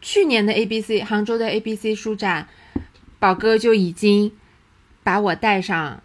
[0.00, 2.48] 去年的 ABC 杭州的 ABC 书展，
[3.18, 4.32] 宝哥就已经
[5.02, 6.02] 把我带上，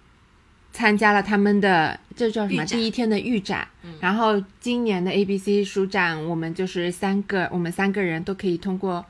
[0.75, 3.65] 参加了他们的这叫什么第一天的预展。
[4.01, 9.05] 然后今年的 ABC 书展，我们就是三个，我们三个人都可以通过。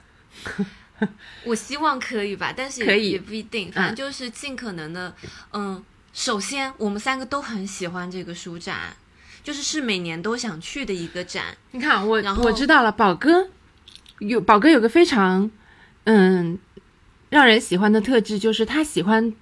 [1.43, 5.13] 我希望可以吧，但是也可以也不一定，反正就是尽可能的，
[5.51, 8.95] 嗯，首先我们三个都很喜欢这个书展，
[9.43, 11.45] 就是是每年都想去的一个展。
[11.71, 13.49] 你看，我然后我知道了，宝哥
[14.19, 15.49] 有宝哥有个非常
[16.05, 16.57] 嗯
[17.29, 19.33] 让人喜欢的特质，就是他喜欢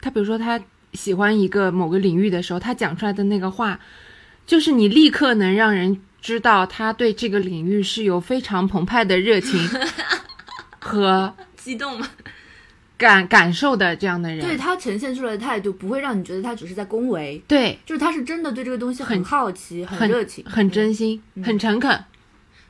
[0.00, 0.60] 他，比如说他
[0.98, 3.78] 喜欢一个某个领域的时候，他讲出来的那个话，
[4.44, 9.56] 就是你立刻能让人知道他对这个领域是有非常澎湃的热情
[10.80, 12.10] 和激动吗？
[12.96, 14.40] 感感受的这样的人。
[14.40, 22.04] 对他呈现出来的态度，不会让你觉得他只是在恭维，对，就是他是真的对这个东西很很好奇、很很热情、很真心、很诚恳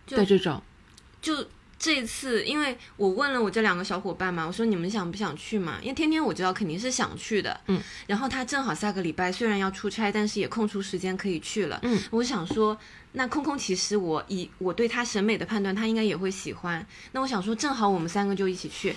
[0.08, 0.62] 的这种。
[1.22, 1.34] 就
[1.78, 5.78] 这次，因为我问了我这两个小伙伴嘛，我说你们想不想去嘛？
[5.80, 12.76] 因为天天我知道肯定是想去的，嗯，然后他正好下个礼拜虽然要出差，但是也空出时间可以去了，嗯，我想说，
[13.12, 18.96] 那空空其实我以我对他审美的判断，他应该也会喜欢，那我想说，正好我们三个就一起去。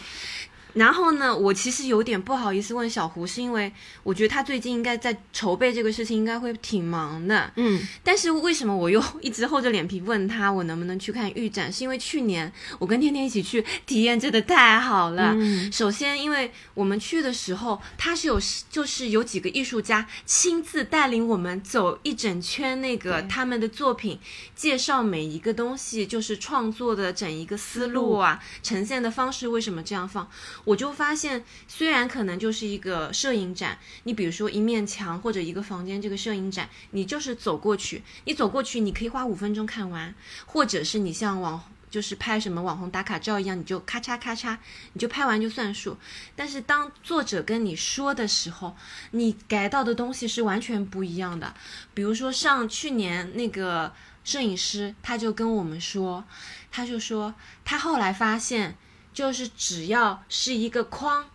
[0.73, 3.71] 然后呢，我其实有点不好意思问小胡，是因为
[4.03, 7.51] 我觉得他最近应该在筹备这个事情，应该会挺忙的。
[7.55, 11.71] 嗯，但是为什么我又一直厚着脸皮问他我能不能去看预展？
[11.71, 15.34] 是因为去年我跟天天一起去，体验真的太好了。
[15.36, 24.19] 嗯首先，因为我们去的时候，他是有就是有几个艺术家亲自带领我们走一整圈那个他们的作品，
[24.55, 30.29] 介绍每一个东西，就是创作的整一个思路啊，呈现的方式为什么这样放。
[30.63, 40.13] 我就发现，虽然可能就是一个摄影展，你比如说一面墙或者一个房间这个摄影展，你就是走过去，你走过去，你可以花五分钟看完，
[40.45, 44.58] 或者是你像网就是拍什么网红打卡照一样，你就咔嚓咔嚓，
[44.93, 45.97] 你就拍完就算数。
[46.36, 48.78] 但是当作者跟你说的时候，
[49.12, 51.54] 你改到的东西是完全不一样的。
[51.93, 53.93] 比如说上去年那个
[54.24, 56.24] 摄影师，他就跟我们说，
[56.71, 57.34] 他就说
[57.65, 58.78] 他后来发现，
[59.13, 61.30] 就是只要是一个框，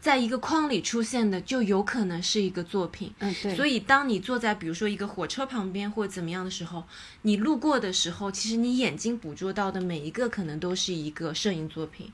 [0.00, 3.12] 在一个框里出现的，就有可能是一个作品。
[3.20, 6.84] 嗯，对，所以，当你坐在比如说一个火车旁边或者怎么样的时候，
[7.22, 12.12] 你路过的时候，其实你眼睛捕捉到的每一个可能都是一个摄影作品。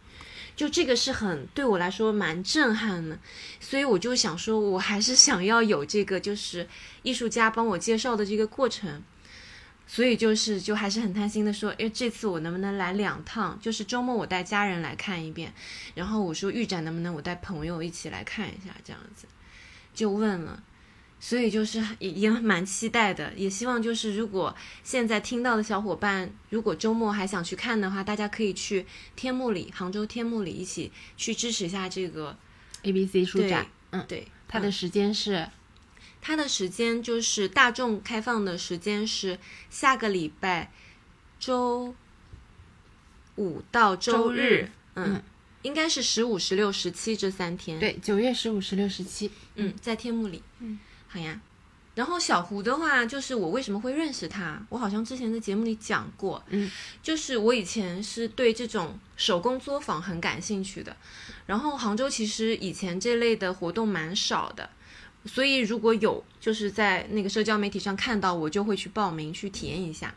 [0.54, 3.16] 就这个是很对我来说蛮震撼的，
[3.60, 6.68] 所以我就想说，我还是想要有这个就是
[7.02, 9.02] 艺术家帮我介绍的这个过程。
[9.90, 13.58] 所以就是就还是很贪心的说，哎，这次我能不能来两趟？
[13.60, 15.52] 就是周末我带家人来看一遍，
[15.94, 19.26] 然后我说预展能不能我带朋友一起来看一下，这样子
[19.94, 20.62] 就问了。
[21.20, 32.36] 所以就是也也蛮期待的，也希望就是如果现在听到的小伙伴，如果周末还想去看的话，大家可以去天目里，杭州天目里一起去支持一下这个
[32.82, 35.48] A B C 书对展，嗯，对它的时间是
[36.28, 39.38] 它的时间就是大众开放的时间是
[39.70, 40.70] 下个礼拜
[41.40, 41.94] 周
[43.36, 45.22] 五到周周日嗯，嗯
[45.62, 50.42] 应该是十五、十六、十七这三天。，对九月十五、十六、十七，嗯，在天幕里。
[50.58, 51.40] 嗯，好呀。
[51.94, 56.70] 然后小胡的话，就是我为什么会认识他，我好像之前在节目里讲过，嗯，
[57.02, 60.94] 就是我以前是对这种手工作坊很感兴趣的，
[61.46, 64.68] 然后杭州其实以前这类的活动蛮少的，
[65.24, 70.14] 所以如果有就是在那个社交媒体上看到，我就会去报名去体验一下。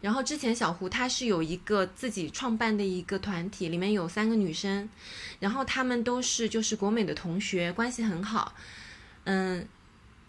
[0.00, 4.88] 然后之前小胡他是有一个自己创办的一个团体，里面有三个女生，
[5.40, 8.54] 然后她们都是就是国美的同学，关系很好，
[9.24, 9.68] 嗯，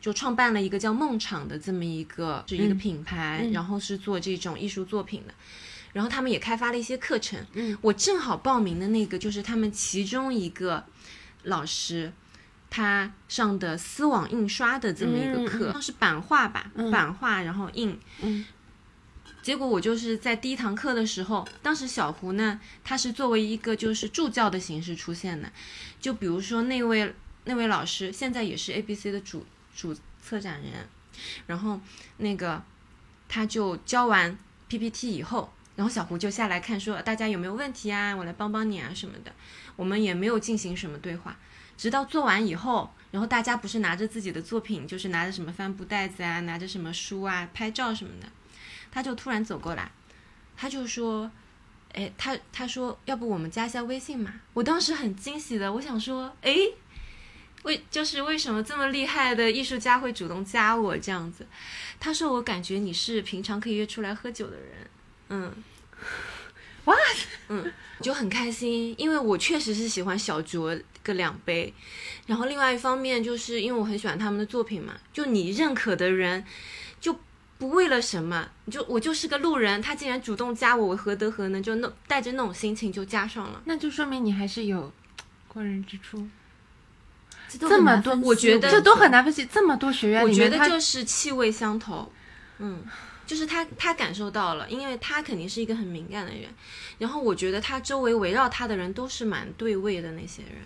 [0.02, 5.34] 就创办了一个叫梦厂的这么一个是一个品牌，然后是做这种艺术作品的，
[5.94, 10.84] 然后他们也开发了一些课程，嗯，我正好报名的那个就是他们其中一个
[11.44, 12.12] 老师。
[12.72, 18.46] 他上的丝网印刷的这么一个课，是版画吧，版画，然后印，嗯，
[19.44, 25.52] 结果我就是在第一堂课的时候，当时小胡呢，他是作为一个就是助教的形式出现的，
[26.00, 30.88] 就比如说那位那位老师现在也是 A B C 的主主策展人，
[31.48, 31.78] 然后
[32.18, 32.64] 那个
[33.28, 34.38] 他就教完
[34.70, 39.34] P P T 以后，然后小胡就下来看说大家有没有问题啊，我来帮帮你啊什么的，
[39.76, 41.38] 我们也没有进行什么对话。
[41.78, 48.28] 直到做完以后，然后大家不是拿着自己的作品，就是拿着什么帆布袋子啊，拿着什么书啊，拍照什么的，
[48.92, 49.92] 他就突然走过来，
[50.56, 51.32] 他就说
[51.94, 56.56] ：“哎，他他说要不我们加一下微信嘛？”我当时很惊喜的，我想说：“哎，
[57.64, 61.46] 为就是为什么这么厉害的艺术家会主动加我这样子？”
[62.00, 64.90] 他说：“我感觉你是平常可以约出来喝酒的人。”
[65.34, 65.54] 嗯，
[66.86, 66.98] what？
[67.50, 71.74] 嗯，就很开心，因为我确实是喜欢小酌个两杯，
[72.28, 76.44] 然后另外一方面就是因为我很喜欢他们的作品嘛，就你认可的人，
[77.00, 77.18] 就
[77.58, 84.92] 不为了什么，就我就是个路人，他竟然主动加我，我何德何能，就那带着那种心情就加上了，那就说明你还是有
[85.48, 86.28] 过人之处。
[87.50, 89.46] 这这么多，我觉得这都很难分析。
[89.46, 92.12] 这么多学员，我觉得就是气味相投，
[92.60, 92.84] 嗯。
[93.24, 96.50] 就是他，他感受到了，因为他肯定是一个很敏感的人，
[96.98, 100.62] 然后我觉得他周围围绕他的人都是蛮对味的那些人。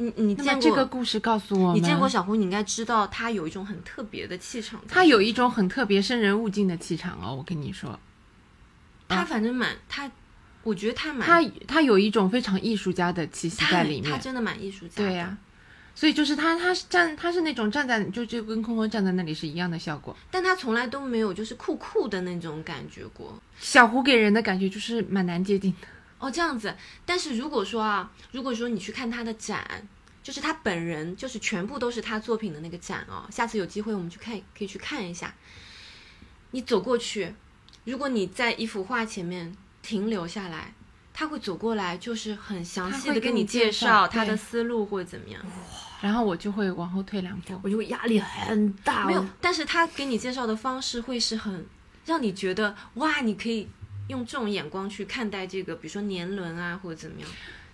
[0.00, 8.00] 你你见过这个故事告诉我们，你见过小胡，你应该知道他有一种很特别的气场，他有一种很特别生人勿近的气场哦，我跟你说，
[9.06, 10.10] 他反正蛮他，
[10.62, 15.36] 我觉得他蛮他他有一种非常艺术家的气息在里面，他真的蛮艺术家，对呀。
[15.92, 20.16] 所以就是他，他是站，他是那种站在，就就跟空空站在那里是一样的效果。
[20.30, 23.38] 但他从来都没有就是酷酷的那种感觉过。
[23.58, 25.88] 小胡给人的感觉就是蛮难接近的。
[26.20, 26.76] 哦，这样子。
[27.04, 29.88] 但是如果说啊，如果说你去看他的展，
[30.22, 33.26] 就是他本人，就是全部都是他作品的那个展哦。
[33.32, 35.34] 下次有机会我们去看，可以去看一下。
[36.52, 37.34] 你走过去，
[37.84, 39.52] 如果你在一幅画前面
[39.82, 40.74] 停留下来。
[41.12, 45.42] 他会走过来，就是很详细的跟你介绍他的思路或者怎么样，
[46.00, 49.04] 然后我就会往后退两步，我就会压力很大。
[49.04, 51.66] 没有，但是他给你介绍的方式会是很
[52.06, 53.68] 让你觉得哇，你可以
[54.10, 57.30] 用这种眼光去看待这个，比如说年轮啊或者怎么样。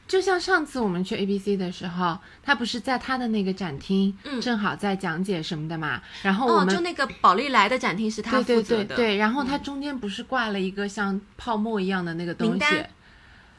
[0.07, 6.01] 就像上次我们去 A B C 的时候，他不是在他的那个展厅，嗯，正好在讲解什么的嘛。
[6.23, 9.17] 然后我们就那个宝丽来的展厅是他负责的，对。
[9.17, 12.65] 然后他中间不是挂了一个像泡沫一样的那个东西。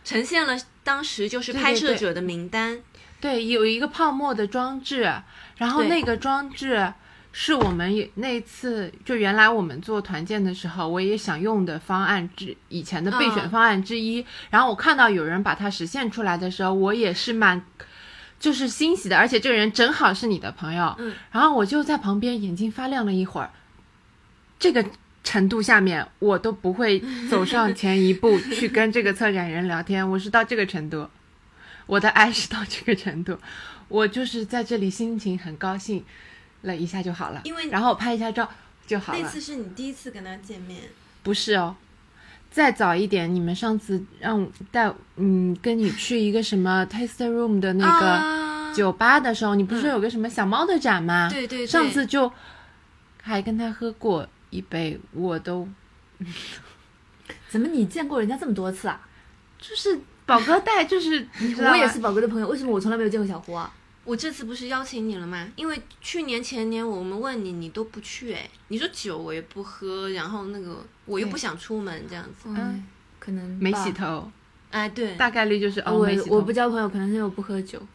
[0.06, 2.80] 呈现了当时就是拍摄者的名单，
[3.20, 5.14] 对，有一个泡沫的装置，
[5.58, 6.94] 然后那个装置
[7.40, 14.26] 是我们那次就原来我们做团建的时候，我也想用的方案之以前的备选方案之一。
[14.50, 17.64] 然后我看到有人把它实现出来的时候，我也是蛮
[18.40, 23.52] 就是欣喜的，而且这个人正好是你的朋友，嗯，然后我就在旁边眼睛发亮了一会儿，
[24.58, 24.84] 这个。
[25.24, 30.10] 程度下面，我都不会走上前一步 去跟这个策展人聊天。
[30.10, 31.10] 我是到这个程度，
[31.86, 33.38] 我的爱是到这个程度。
[33.90, 36.06] 我就是在这里心情很高兴
[36.68, 38.48] 了一下就好了，因为然后拍一下照
[38.86, 39.20] 就好了。
[39.20, 40.82] 那次是你第一次跟他见面？
[41.24, 41.76] 不是哦，
[42.52, 51.28] 再早一点，你们上次让带嗯跟你去一个什么 taste room 的那个酒吧的时候，你不是有个什么小猫的展吗？
[51.32, 52.32] 对对，上次就
[53.24, 54.28] 还跟他喝过。
[54.50, 55.68] 一杯我都，
[57.50, 59.02] 怎么你见过人家这么多次啊？
[59.60, 61.28] 就是宝哥带，就是
[61.60, 63.70] 我也是宝哥的朋友，为什么我从来没有见过小胡啊？
[64.08, 65.52] 我这次不是邀请你了吗？
[65.58, 68.50] 因为去年前年我们问你，你都不去哎。
[68.70, 72.86] 你说酒我也不喝，然后那个我又不想出门这样子，嗯，
[73.20, 74.32] 可能没洗头，
[74.72, 77.86] 哎对，大概率就是哦我我不交朋友，可能是因为我不喝酒，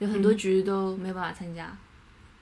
[0.00, 1.78] 有很多局都没办法参加。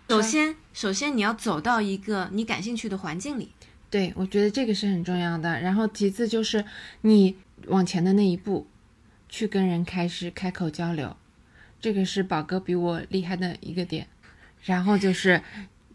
[0.08, 3.52] 首先，首先你要走到一个你感兴趣的环境里。
[3.90, 5.60] 对，我觉得这个是很重要的。
[5.60, 6.64] 然后其次就是
[7.02, 7.36] 你
[7.66, 8.66] 往前的那一步，
[9.28, 11.14] 去跟人开始开口交流，
[11.80, 14.06] 这个是宝哥比我厉害的一个点。
[14.64, 15.40] 然后就是，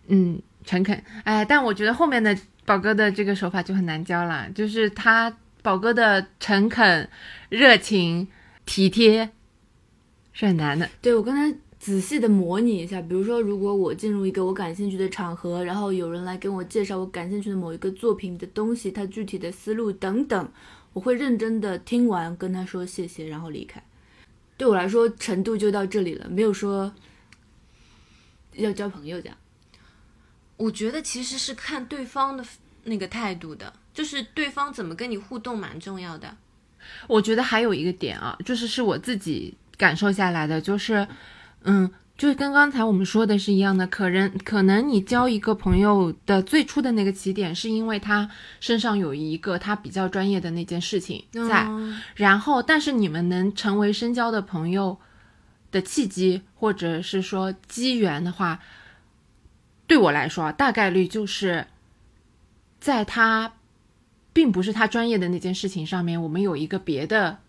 [0.08, 1.04] 嗯，诚恳。
[1.24, 7.10] 哎，但我觉得后面的宝哥的这个手法就很难教了，就是他宝哥的诚恳、
[7.50, 8.28] 热情、
[8.66, 9.30] 体贴
[10.32, 10.90] 是很难的。
[11.02, 11.58] 对我刚才。
[11.84, 13.02] 仔细的模拟一下。
[13.02, 20.50] 比如说，如果我进入一个我感兴趣的场合，然后有人来跟我介绍我感兴趣的某一个作品的东西，他具体的思路等等，
[20.94, 23.84] 我会认真的听完，跟他说谢谢，然后离开。
[24.64, 26.90] 对我来说，程度就到这里了，没有说
[28.54, 29.38] 要交朋友这样。
[30.56, 32.46] 我觉得其实是看对方的
[32.86, 36.38] 那个态度的，就是对方怎么跟你互动蛮重要的。
[37.10, 41.06] 我觉得还有一个点啊，就是是我自己感受下来的，就是，
[41.64, 41.92] 嗯，
[42.24, 48.30] 就是跟刚才我们说的是一样的，可能可能你交一个朋友的最初的那个起点，是因为他
[48.62, 54.98] 身上有一个他比较专业的那件事情在，嗯然后但是你们能成为深交的朋友
[55.70, 58.62] 的契机，或者是说机缘的话，
[59.86, 61.68] 对我来说啊，大概率就是
[62.80, 63.52] 在他
[64.32, 67.40] 并不是他专业的那件事情上面，我们有一个别的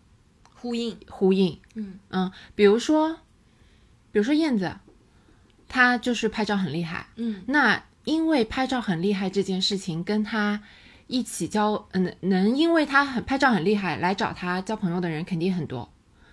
[0.53, 1.61] 呼应，呼应。
[2.11, 3.19] 嗯比如说，
[4.15, 4.77] 比如说燕子，
[5.69, 7.09] 她就是拍照很厉害。
[7.17, 10.63] 嗯那因为拍照很厉害这件事情，跟他
[11.09, 15.91] 一起交，嗯，能因为他很拍照很厉害来找他交朋友的人肯定很多，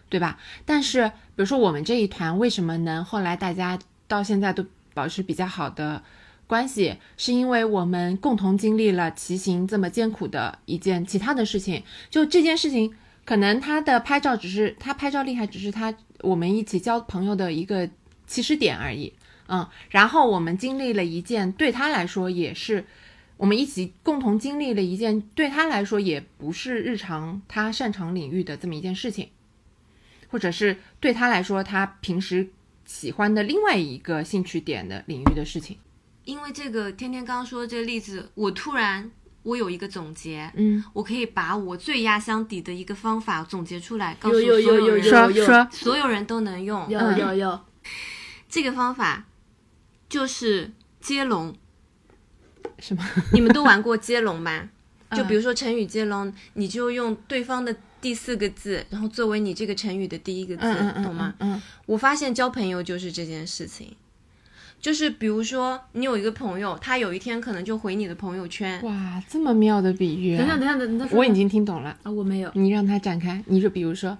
[0.10, 0.38] 对吧？
[0.64, 4.64] 但是比如说我们这一团为什么能后来大家到现在都
[4.94, 6.04] 保持比较好的
[6.46, 11.84] 关系，是因为我们共同经历了骑行这么艰苦的一件其他的事情。
[12.10, 17.89] 就这件事情，可能他的拍照只是他拍照厉害，只是他我们一起交朋友的一个
[18.28, 19.13] 起始点而已。
[19.47, 22.86] 嗯，然后我们经历了一件对他来说也是，
[23.36, 29.30] 我们一起共同经历了一件对他来说也不是日常他擅长领域的这么一件事情，
[30.30, 32.47] 或者是对他来说他平时
[32.86, 35.78] 喜欢的另外一个兴趣点的领域的事情。
[36.24, 39.11] 因为这个天天刚说这个例子，我突然
[39.44, 46.89] 我有一个总结，嗯，我可以把我最压箱底的一个方法总结出来，告诉有有有有所有人，有说说，所有人都能用。
[46.89, 47.60] 有嗯有有，
[48.48, 49.26] 这个方法
[50.10, 51.56] 就是接龙，
[52.80, 53.04] 什么？
[53.34, 54.70] 你们都玩过接龙吗？
[55.12, 60.64] 就嗯比如说成语接龙，你就用对方的第四个字，然后作为你这个成语的第一个字，
[61.04, 61.34] 懂吗？
[61.39, 61.62] 嗯？
[61.86, 63.96] 我发现交朋友就是这件事情，
[64.82, 70.58] 就是比如说你有一个朋友，他有一天可能就回你的朋友圈，嗯，哇，这么妙的比喻、等一下啊！
[70.58, 73.44] 等一下等我已经听懂了，啊，我没有，你让他展开。
[73.46, 74.18] 你说，比如说，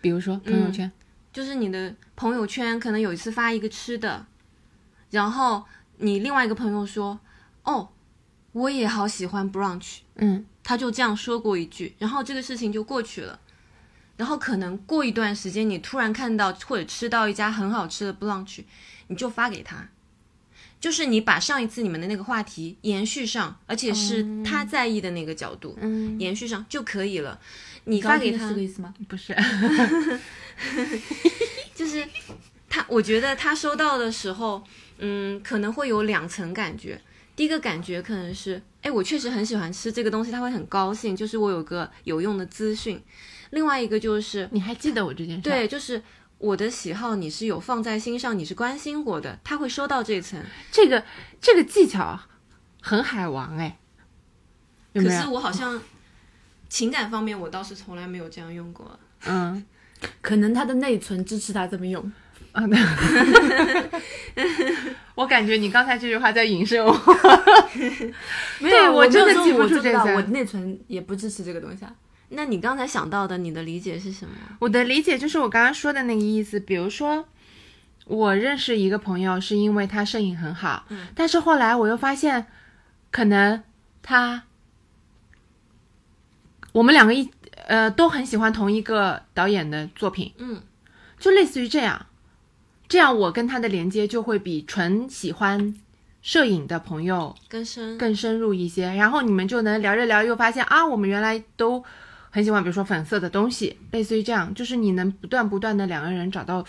[0.00, 0.90] 比如说朋友圈，
[1.32, 4.26] 就是你的朋友圈可能有一次发一个吃的，
[5.10, 5.64] 然后
[5.98, 7.20] 你另外一个朋友说，
[7.62, 7.90] 哦，
[8.52, 13.38] 我也好喜欢 brunch，嗯他就这样说过一句，然后这个事情就过去了。
[14.16, 18.62] 然后可能过一段时间，你突然看到或者吃到一家很好吃的 brunch，
[19.06, 19.88] 你就发给他，
[20.80, 27.38] 就是你把上一次你们的那个话题延续上，而且是他在意的那个角度、嗯，延续上就可以了。
[27.84, 28.94] 你发给他是这个意思吗？
[29.06, 29.36] 不是
[31.74, 32.06] 就是
[32.68, 34.62] 他，我觉得他收到的时候，
[34.98, 37.00] 嗯，可能会有两层感觉。
[37.36, 43.02] 第一个感觉可能是，哎，我确实很喜欢吃这个东西，他会很高兴，就是我有个有用的资讯。
[43.50, 46.02] 另外一个就是，你还记得我这件事？，对，就是
[46.40, 50.42] 我的喜好你是有放在心上，你是关心我的，他会收到这层。
[50.72, 51.04] 这个
[51.40, 52.18] 这个技巧
[52.80, 53.78] 很海王哎，
[54.94, 55.28] 有可是？
[55.28, 55.80] 我好像
[56.70, 58.98] 情感方面，我倒是从来没有这样用过。
[59.26, 59.64] 嗯
[60.22, 62.10] 可能他的内存支持他这么用。
[62.52, 62.66] 啊，
[64.34, 64.44] 对
[65.14, 66.90] 我感觉你刚才这句话在影射我。
[68.58, 71.94] 没有，我真的记不住这个我内存也不支持这个东西啊。
[72.30, 74.34] 那你刚才想到的，你的理解是什么？
[74.58, 77.26] 我的理解就是我刚刚说的那个意思，比如说。
[78.06, 82.46] 我认识一个朋友，是因为他摄影很好，嗯但是后来我又发现，
[83.12, 83.62] 可能
[84.02, 84.42] 他，
[86.72, 87.30] 我们两个一
[87.68, 90.60] 呃都很喜欢同一个导演的作品，嗯，
[91.20, 92.06] 就类似于这样，
[92.88, 95.72] 这样我跟他的连接就会比纯喜欢
[96.20, 97.96] 摄影的朋友更深。
[97.96, 101.84] 更深入一些，然后你们就能聊着聊，又发现啊，我们原来都
[102.30, 106.64] 很喜欢，比如说粉色的东西，类似于这样，就是你能不断不断的两个人找到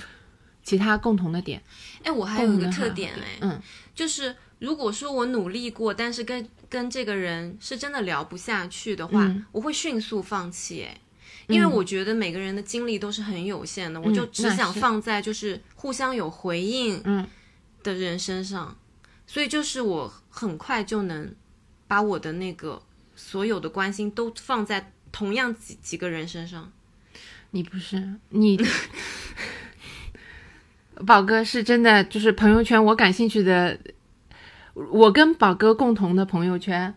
[0.64, 1.62] 其他共同的点。
[2.04, 3.62] 哎，我还有一个特点哎，嗯，
[3.96, 10.98] 就是如果说我努力过，但是跟跟这个人是真的聊不下去的话，嗯我会迅速放弃哎。
[11.48, 17.28] 因为我觉得每个人的精力都是很有限的，我就只想放在就是互相有回应嗯
[17.84, 18.78] 的人身上，
[19.28, 21.36] 所以就是我很快就能
[21.88, 22.82] 把我的那个
[23.16, 26.72] 所有的关心都放在同样几几个人身上。
[27.54, 28.58] 你不是你，
[31.06, 33.78] 宝哥是真的，就是朋友圈我感兴趣的，
[34.74, 36.96] 我跟宝哥共同的朋友圈，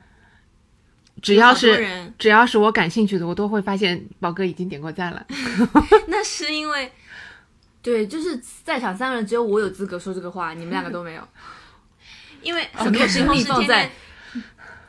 [1.21, 5.27] 只要是，只要是我感兴趣的，我都会发现宝哥已经点过赞了。
[6.07, 6.93] 那是因为
[7.83, 11.29] 对，就是在场三个人只有我有资格说这个话，你们两个都没有。
[12.43, 14.45] 因为很很多时候是天放在天，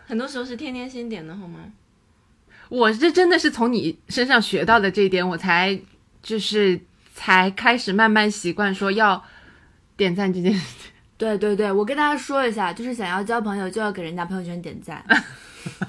[0.06, 1.72] 很多时候是天天先点的好吗？
[2.70, 5.80] 我这真的是从你身上学到的这一点，我才
[6.22, 6.80] 就是
[7.14, 9.24] 才开始慢慢习惯说要
[9.96, 10.92] 点赞这件事情。
[11.18, 15.04] 对对对，我跟大家说一下，就是想要交朋友就要给人家朋友圈点赞。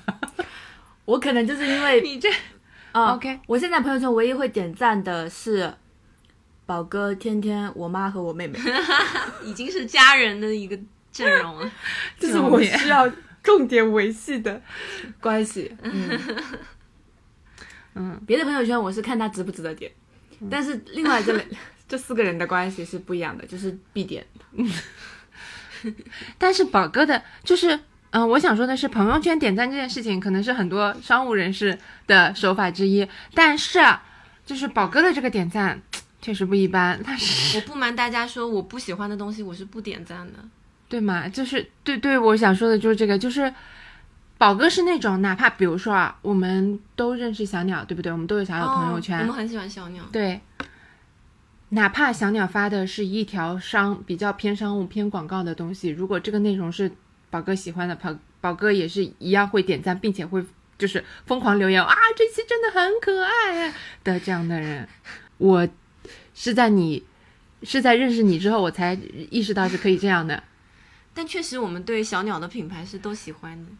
[1.04, 2.28] 我可能就是因为你这
[2.92, 5.72] 啊 OK 我现在朋友圈唯一会点赞的是
[6.64, 8.58] 宝哥、天天、我妈和我妹妹，
[9.44, 10.76] 已经是家人的一个
[11.12, 11.70] 阵容了。
[12.18, 13.08] 就是我需要
[13.46, 14.60] 重点维系的
[15.20, 15.74] 关系。
[15.82, 16.20] 嗯
[17.94, 19.90] 嗯，别的朋友圈我是看他值不值得点，
[20.50, 21.46] 但是另外这两
[21.88, 24.26] 这四个人的关系是不一样的，就是必点。
[26.36, 27.78] 但是宝哥的，就是
[28.10, 33.06] 嗯、我想说的是，朋友圈点赞这件事情，可能是很多商务人士的手法之一。
[33.34, 33.78] 但是，
[34.44, 35.80] 就是宝哥的这个点赞
[36.20, 40.38] 确实不一般，他是我不瞒大家说，我不喜欢的东西我是不点赞的。
[40.88, 41.28] 对嘛？
[41.28, 43.52] 就是对对，我想说的就是这个，就是
[44.38, 48.12] 宝哥是那种，哪怕比如说啊，我们都认识小鸟，对不对？
[48.12, 50.04] 我们都有小鸟朋友圈，哦我们很喜欢小鸟。
[50.12, 50.40] 对，
[51.70, 56.92] 哪怕小鸟发的是一条商比较偏商务、偏广告的东西，如果这个内容是
[57.30, 60.44] 宝哥喜欢的，宝宝哥也是一样会点赞，并且会
[60.78, 63.74] 就是疯狂留言啊，这期真的很可爱
[64.04, 64.86] 的这样的人。
[65.38, 65.66] 我
[66.34, 67.02] 是在你
[67.62, 68.96] 是在认识你之后，我才
[69.30, 70.42] 意识到是可以这样的。
[71.16, 73.70] 但确实，我们对小鸟的品牌是都喜欢的，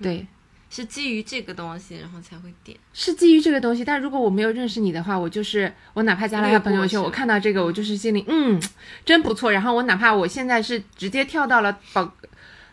[0.00, 0.26] 对，
[0.70, 2.74] 是基于这个东西，然后才会点。
[2.94, 8.58] 是基于这个东西，但如果我没有认识你的话，我就是我哪怕加了他略过朋友圈，我看到这个，我就是心里嗯，
[9.04, 9.52] 真不错。
[9.52, 12.10] 然后我哪怕我现在是直接跳到了宝，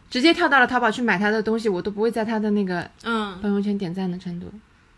[0.10, 4.50] 直接跳到了淘宝去买他的东西，我都不会在他的那个嗯，朋友圈点赞的程度。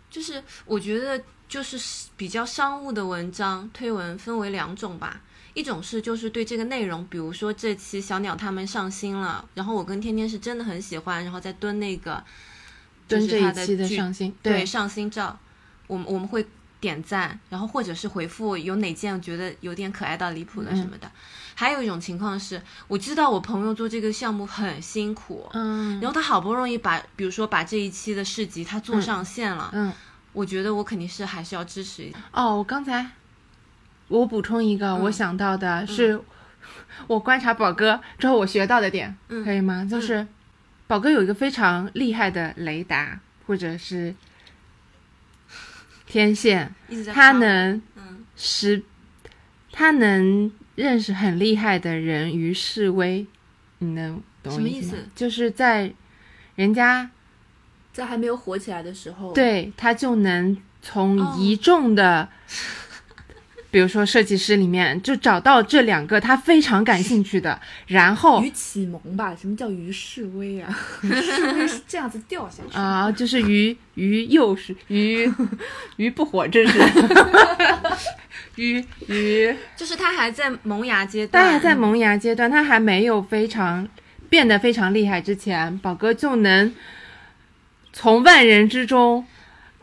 [0.09, 5.21] 就是我觉得就是比较商务的文章推文分为两种吧，
[5.57, 12.23] 一种是就是对这个内容，比如说这期小鸟他们上新了，然后我跟天天是真的很喜欢，然后再蹲那个
[13.07, 15.35] 就蹲是这一期的上新，对上新照，
[15.87, 16.45] 我们我们会
[16.79, 21.11] 点赞，然后或者是回复有哪件觉得有点可爱到离谱了什么的。
[21.55, 29.91] 还有一种情况是，我知道我朋友做这个项目很辛苦，嗯然后他好不容易把，比如说把这一期的市集他做嗯上线了，嗯
[30.33, 32.19] 我觉得我肯定是还是要支持一下。
[32.31, 33.09] 哦，我刚才
[34.07, 36.19] 我补充一个，我想到的是，
[37.07, 39.43] 我观察宝哥之后我学到的点，嗯。
[39.43, 39.87] 可以吗？
[39.89, 40.25] 就是
[40.87, 44.15] 宝哥有一个非常厉害的雷达，或者是
[46.05, 46.73] 天线，
[47.13, 48.25] 他能嗯。
[48.35, 48.83] 识，
[49.71, 53.25] 他能认识很厉害的人于示威，
[53.79, 54.95] 你能懂我意吗什么意思？
[55.15, 55.91] 就是在
[56.55, 57.09] 人家
[57.91, 61.35] 在还没有火起来的时候，，对他就能从哦。
[61.39, 62.29] 一众的，
[63.77, 69.35] 比如说设计师里面就找到这两个他非常感兴趣的，然后鱼启蒙吧？
[69.39, 70.75] 什么叫鱼示威啊？
[70.99, 72.79] 示威是这样子掉下去的。
[72.81, 75.31] 啊、就是鱼鱼幼是鱼
[75.97, 76.79] 鱼不火，这是
[78.57, 83.87] 鱼鱼，就是他还在萌芽阶段，他还在萌芽阶段，他还没有非常
[84.27, 86.73] 变得非常厉害之前，宝哥就能
[87.93, 89.23] 从万人之中。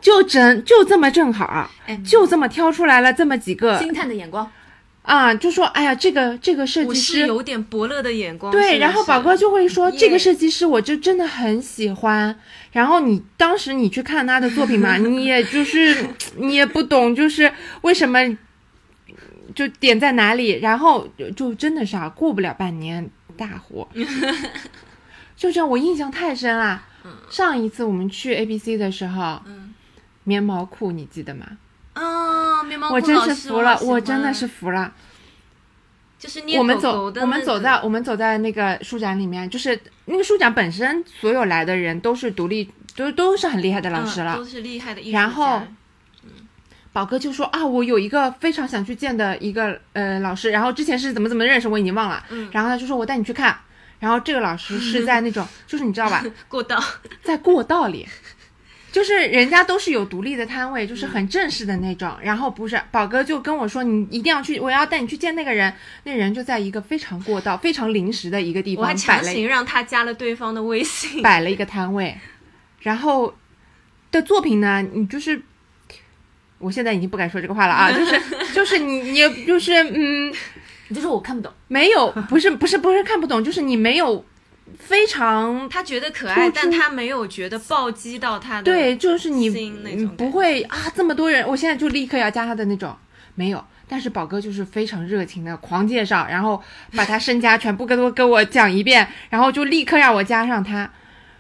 [0.05, 4.53] 就正就这么正好，哎就这么挑出来了这么几个惊叹的眼光，
[5.01, 8.53] 啊，就说哎呀，这个这个设计师有点伯乐的眼光。
[8.53, 12.39] 对，然后宝哥就会说这个设计师我就真的很喜欢。
[12.73, 15.97] 然后你当时你去看他的作品嘛， 你也就是
[16.37, 17.51] 你也不懂，就是
[17.81, 18.19] 为什么
[19.55, 23.89] 就点在哪里，然后就就真的是啊，过不了半年大火，
[25.35, 26.83] 就这样，我印象太深了。
[27.31, 29.74] 上一次我们去 A B C 的时候，嗯
[30.25, 31.47] 棉毛裤你记得吗？
[31.93, 34.93] 啊，棉毛裤我真是服了，我真的是服了。
[36.19, 44.35] 就是捏我们走我们走在我们走在那个书展里面，就是那个书展本身，所有来的人都是独立，都都是很厉害的老师了。
[44.35, 45.63] 嗯都是厉害的艺术然后
[46.95, 52.25] 宝哥就说啊，我有一个非常想去见的一个呃老师，然后之前是怎么怎么认识，我已经忘了。
[52.31, 53.59] 嗯然后他就说我带你去看，
[54.01, 56.83] 然后这个老师是在那种， 就是你知道吧，过道，
[57.23, 58.09] 在过道里。
[58.95, 62.15] 就是人家都是有独立的摊位，就是很正式的那种。
[62.23, 65.75] 然后不是宝哥就跟我说，你一定要去，我要带你去见那个人。
[66.05, 71.21] 那人就在一个非常过道、非常临时的一个地我还方摆了强行让他加了对方的微信。
[71.21, 72.17] 摆了一个摊位，
[72.83, 73.35] 然后
[74.13, 75.43] 的作品呢，你就是，
[76.59, 78.21] 我现在已经不敢说这个话了啊， 就是
[78.55, 80.33] 就是你你就是嗯，
[80.87, 84.25] 你就说我看不懂，没有，不是不是不是看不懂，就是你没有
[84.79, 88.65] 非常他觉得可爱，但他没有觉得暴击到他的。
[88.65, 92.95] 对，就是你你不会啊这么多人，我现在就立刻要加他的那种
[93.35, 96.61] 没有，但但是宝哥就是非常热情的狂介绍，然后
[96.97, 100.91] 把他身家全部跟都跟我讲一遍，然后就立刻让我加上他。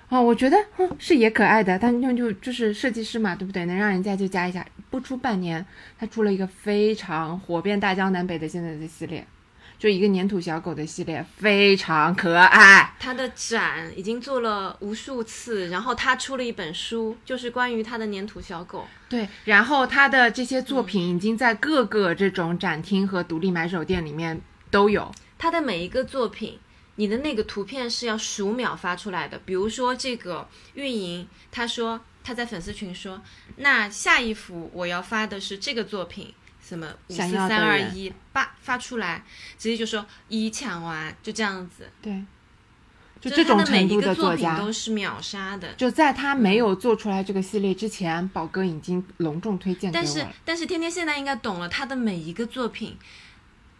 [0.08, 3.64] 哦，我觉得嗯是也可爱的，但那就就是设计师嘛，对不对？
[3.64, 4.64] 能让人家就加一下。
[4.88, 5.66] 不出半年，
[5.98, 9.26] 他出了一个非常火遍大江南北的现在的系列，
[9.78, 12.94] 就一个粘土小狗的系列，非常可爱。
[12.98, 18.86] 他的展已经做了无数次，然后他出了一本书，就是关于他的粘土小狗。
[19.08, 25.12] 对，然后他的这些作品已经在各个这种展厅和独立买手店里面都有。
[25.36, 26.58] 他的每一个作品，
[26.96, 29.38] 你的那个图片是要数秒发出来的。
[29.44, 33.20] 比如说这个运营，他说他在粉丝群说，
[33.56, 36.32] 那下一幅我要发的是这个作品，
[36.66, 39.22] 什么五四三二一，叭发出来，
[39.58, 41.90] 直接就说一抢完，就这样子。
[42.00, 42.24] 对，
[43.20, 45.74] 就就是这种的每一程度个作品都是秒杀的。
[45.74, 50.26] 就在他没有做出来这个系列之前，宝哥已经隆重推荐给但是。
[50.44, 52.96] 但是天天现在应该懂了，他的每一个作品，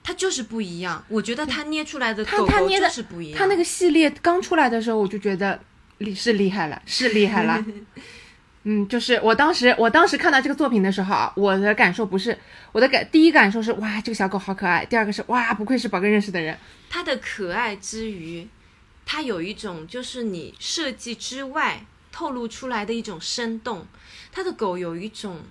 [0.02, 1.02] 他就是不一样。
[1.08, 3.38] 我觉得他捏出来的他狗狗就他捏的是不一样。
[3.38, 5.58] 他那个系列刚出来的时候，我就觉得
[5.98, 7.64] 厉是厉害了，是厉害了。
[8.66, 12.36] 嗯，就是我当时我当时看到这个作品的时候啊，我的感受不是
[12.72, 16.58] 我的感第一感受是哇这个小狗好可爱，第二个是哇不愧是宝哥认识的人。
[16.88, 18.48] 它的可爱之余，
[19.04, 23.86] 它有一种就是你设计之外透露出来的一种生动。
[24.32, 25.42] 它的狗有一种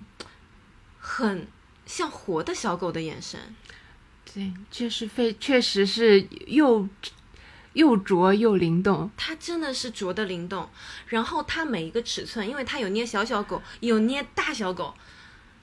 [0.98, 1.46] 很
[1.86, 3.38] 像活的小狗的眼神，
[4.34, 6.88] 对，确实非确实是又
[7.74, 9.08] 又拙又灵动。
[9.16, 10.68] 它真的是拙的灵动。
[11.06, 14.94] 然后它每一个尺寸，因为它有捏小小狗，有捏大小狗，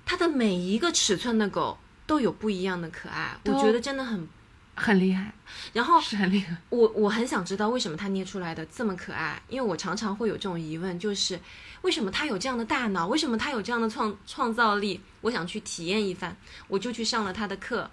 [0.05, 4.29] 它的每一个尺寸的狗都有不一样的可爱，我觉得真的很。
[4.73, 5.31] 很厉害，
[5.73, 6.55] 然后是很厉害。
[6.69, 11.37] 我我很想知道为什么它捏出来的这么可爱，因为我常常会有这种疑问，就是
[11.81, 15.01] 为什么它有这样的大脑，为什么它有这样的创创造力？
[15.19, 16.35] 我想去体验一番，
[16.69, 17.91] 我就去上了他的课。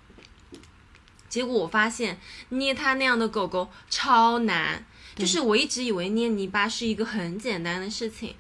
[1.29, 2.19] 结果我发现
[2.51, 8.35] 捏它那样的狗狗超难，就是我一直以为捏泥巴是一个很简单的事情，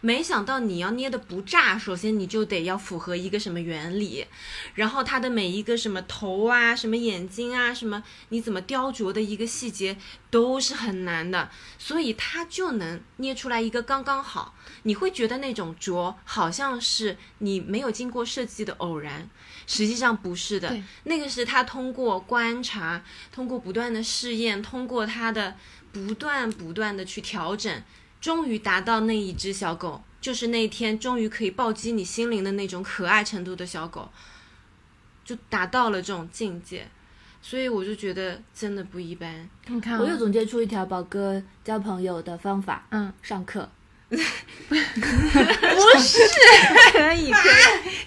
[0.00, 4.26] 没想到你要捏的不炸，首先你就得要符合一个什么原理，
[4.74, 9.98] 然后它的每一个什么头啊、什么眼睛啊、什么你怎么雕琢的一个细节
[10.30, 14.54] 都是很难的，所以它就能捏出来一个刚刚好。
[14.84, 19.28] 你会觉得那种琢好像是你没有经过设计的偶然，
[19.66, 23.02] 实际上不是的，那个是他通过观察，
[23.32, 25.56] 通过不断的试验，通过他的
[25.92, 27.82] 不断不断的去调整，
[28.20, 34.10] 终于达到那一只小狗，就是那天终于可以暴击你心灵的那种可爱程度的小狗，
[35.24, 36.88] 就达到了这种境界，
[37.40, 39.48] 所以我就觉得真的不一般。
[39.66, 43.70] 你看、啊，我又总结出一条宝哥交朋友的方法，嗯，上课。
[44.10, 44.16] 可
[47.14, 47.32] 以可以，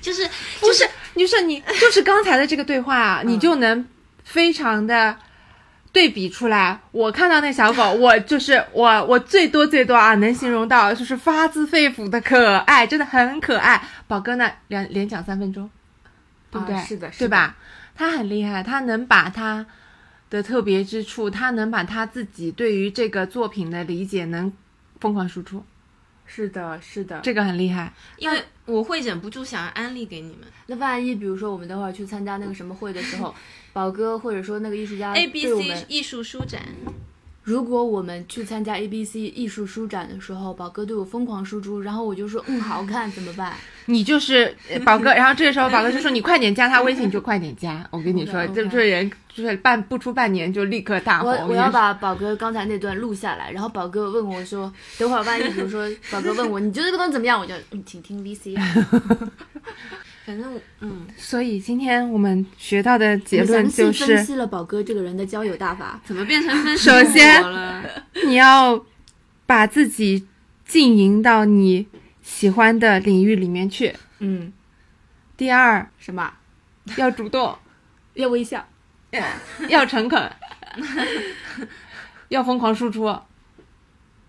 [0.02, 0.28] 就是
[0.62, 3.86] 就是，就是你就是刚才的这个对话啊， 你就能
[4.24, 5.16] 非常的
[5.92, 6.80] 对比出来。
[6.92, 13.82] 我看到那小狗，我就是我，我最多最多啊，能形容到就是发自肺腑的可爱，真的很可爱。
[14.08, 15.70] 宝哥呢，连连讲三分钟，
[16.52, 16.76] 对不对？
[16.76, 17.56] 啊是的是的对吧？
[17.96, 19.66] 他很厉害，他能把他
[20.30, 24.52] 的特别之处，他能把他自己对于这个作品的理解能
[25.00, 25.64] 疯狂输出，
[26.26, 27.20] 是的，是的。
[27.22, 27.94] 这个很厉害。
[28.18, 33.34] 因为我会忍不住想要安利给你们那万一比如说我们等会儿去参加那个什么会的时候，
[33.74, 36.62] 宝哥或者说那个艺术家 A B 对我 C 们，艺术书展，
[37.44, 43.54] 如果我们去参加 A B C 艺术书展的时候，宝哥对我疯狂输出，然后我就说嗯好看怎么办？
[43.88, 47.86] 你就是呃宝哥， 然后这个时候宝哥就说你快点加他微信，你就快点加。
[47.92, 51.30] 我跟你说 这这人就是半不出半年就立刻大红。
[51.32, 58.64] 我我要把宝哥刚才那段录下来，然后宝哥问我说，等会儿万一比如说宝哥问我你觉得这个东西怎么样，我就嗯请听 V C 啊。
[60.26, 66.00] 反正嗯，所以今天我们学到的结论就是分，析了宝哥这个人的交友大法。
[66.06, 67.84] 怎么变成分首先了？
[68.26, 68.86] 你要
[69.46, 70.28] 把自己
[70.66, 71.88] 经营到你
[72.22, 73.94] 喜欢的领域里面去。
[74.20, 74.54] 嗯，
[75.36, 76.34] 第二，什么？
[76.98, 77.58] 要主动，
[78.16, 78.66] 要微笑。
[79.70, 80.32] 要诚恳，
[82.30, 83.16] 要疯狂输出。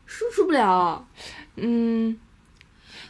[0.04, 1.08] 输出不了。
[1.56, 2.14] 嗯，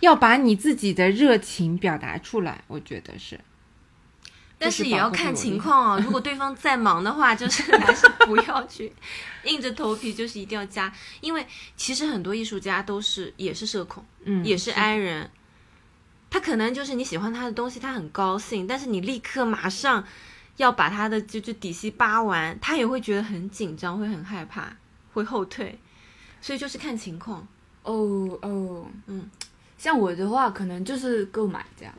[0.05, 3.41] 要把你自己的热情表达出来，我觉得是。
[4.57, 5.85] 但是也要看情况。
[5.85, 8.91] 况啊，如果对方再忙的话，就是 还是不要去，
[9.45, 10.91] 硬着头皮就是一定要加，
[11.21, 11.47] 因为
[11.77, 15.29] 其实很多艺术家都是也是社恐，嗯，也是 I 人，
[16.31, 20.05] 他可能就是你喜欢他的东西，他很高兴，但是你立刻马上
[20.57, 24.77] 要把他的就就底细扒完，他也会觉得很紧张，会很害怕，
[25.13, 25.79] 会后退，
[26.41, 27.47] 所以就是看情况。
[27.83, 29.29] 哦哦，嗯，
[29.77, 31.95] 像我的话，可能就是购买这样。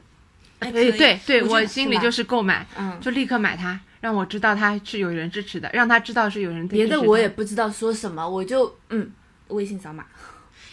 [0.59, 9.11] 哎，对对对，我心里就是购买，嗯，就立刻买它，让我知道它是有人支持的，让他知道是有人在别的我也不知道说什么，我就嗯，
[9.49, 10.05] 微信扫码。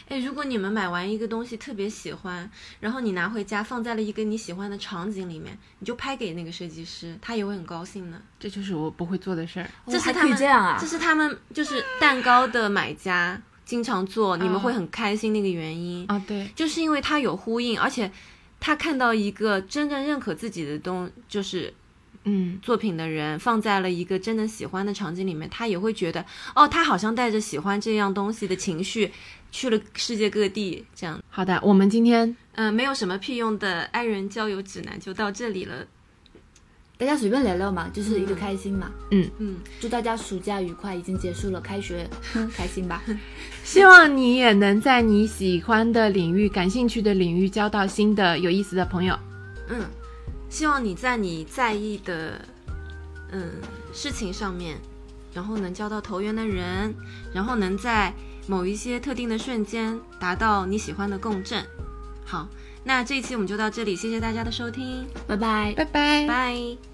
[0.09, 2.51] 哎，如果你们买完一个东西特别喜欢，
[2.81, 8.21] 然后你拿回家放在了一个你喜欢的场景里面，你就拍给那个设计师，他也会很高兴的。
[8.39, 9.69] 这就是我不会做的事儿。
[9.87, 18.11] 还可以这是他们这样啊这是他们就是蛋糕的买家经常做，你们哦会很开心那个原因，啊，对，就是因为他有呼应，而且
[18.61, 21.73] 他看到一个真正认可自己的东，就是
[22.25, 29.11] 嗯，作品的人放在了一个真的喜欢的场景里面，他也会觉得，哦，他好像带着喜欢这样东西的情绪
[29.51, 35.87] 去了世界各地，这样，好的，我们今天嗯、没有什么屁用的爱人交友指南就到这里了，
[36.99, 38.93] 大家随便聊聊嘛，就是一个开心嘛。
[39.11, 39.29] 嗯。
[39.39, 42.09] 嗯，祝大家暑假愉快，已经结束了，开学
[42.55, 43.03] 开心吧。
[43.65, 49.19] 希望你也能在你喜欢的领域、感兴趣的领域交到新的有意思的朋友。
[49.69, 49.85] 嗯，
[50.51, 52.41] 希望你在你在意的
[53.31, 53.51] 嗯
[53.93, 54.77] 事情上面，
[55.33, 56.95] 然后能交到投缘的人，
[57.33, 58.13] 然后能在
[58.47, 61.65] 某一些特定的瞬间达到你喜欢的共振。
[62.25, 62.49] 好，
[62.85, 65.73] 那这一期我们就到这里，谢谢大家的收听，拜拜。
[65.77, 66.27] 拜拜。
[66.27, 66.92] 拜。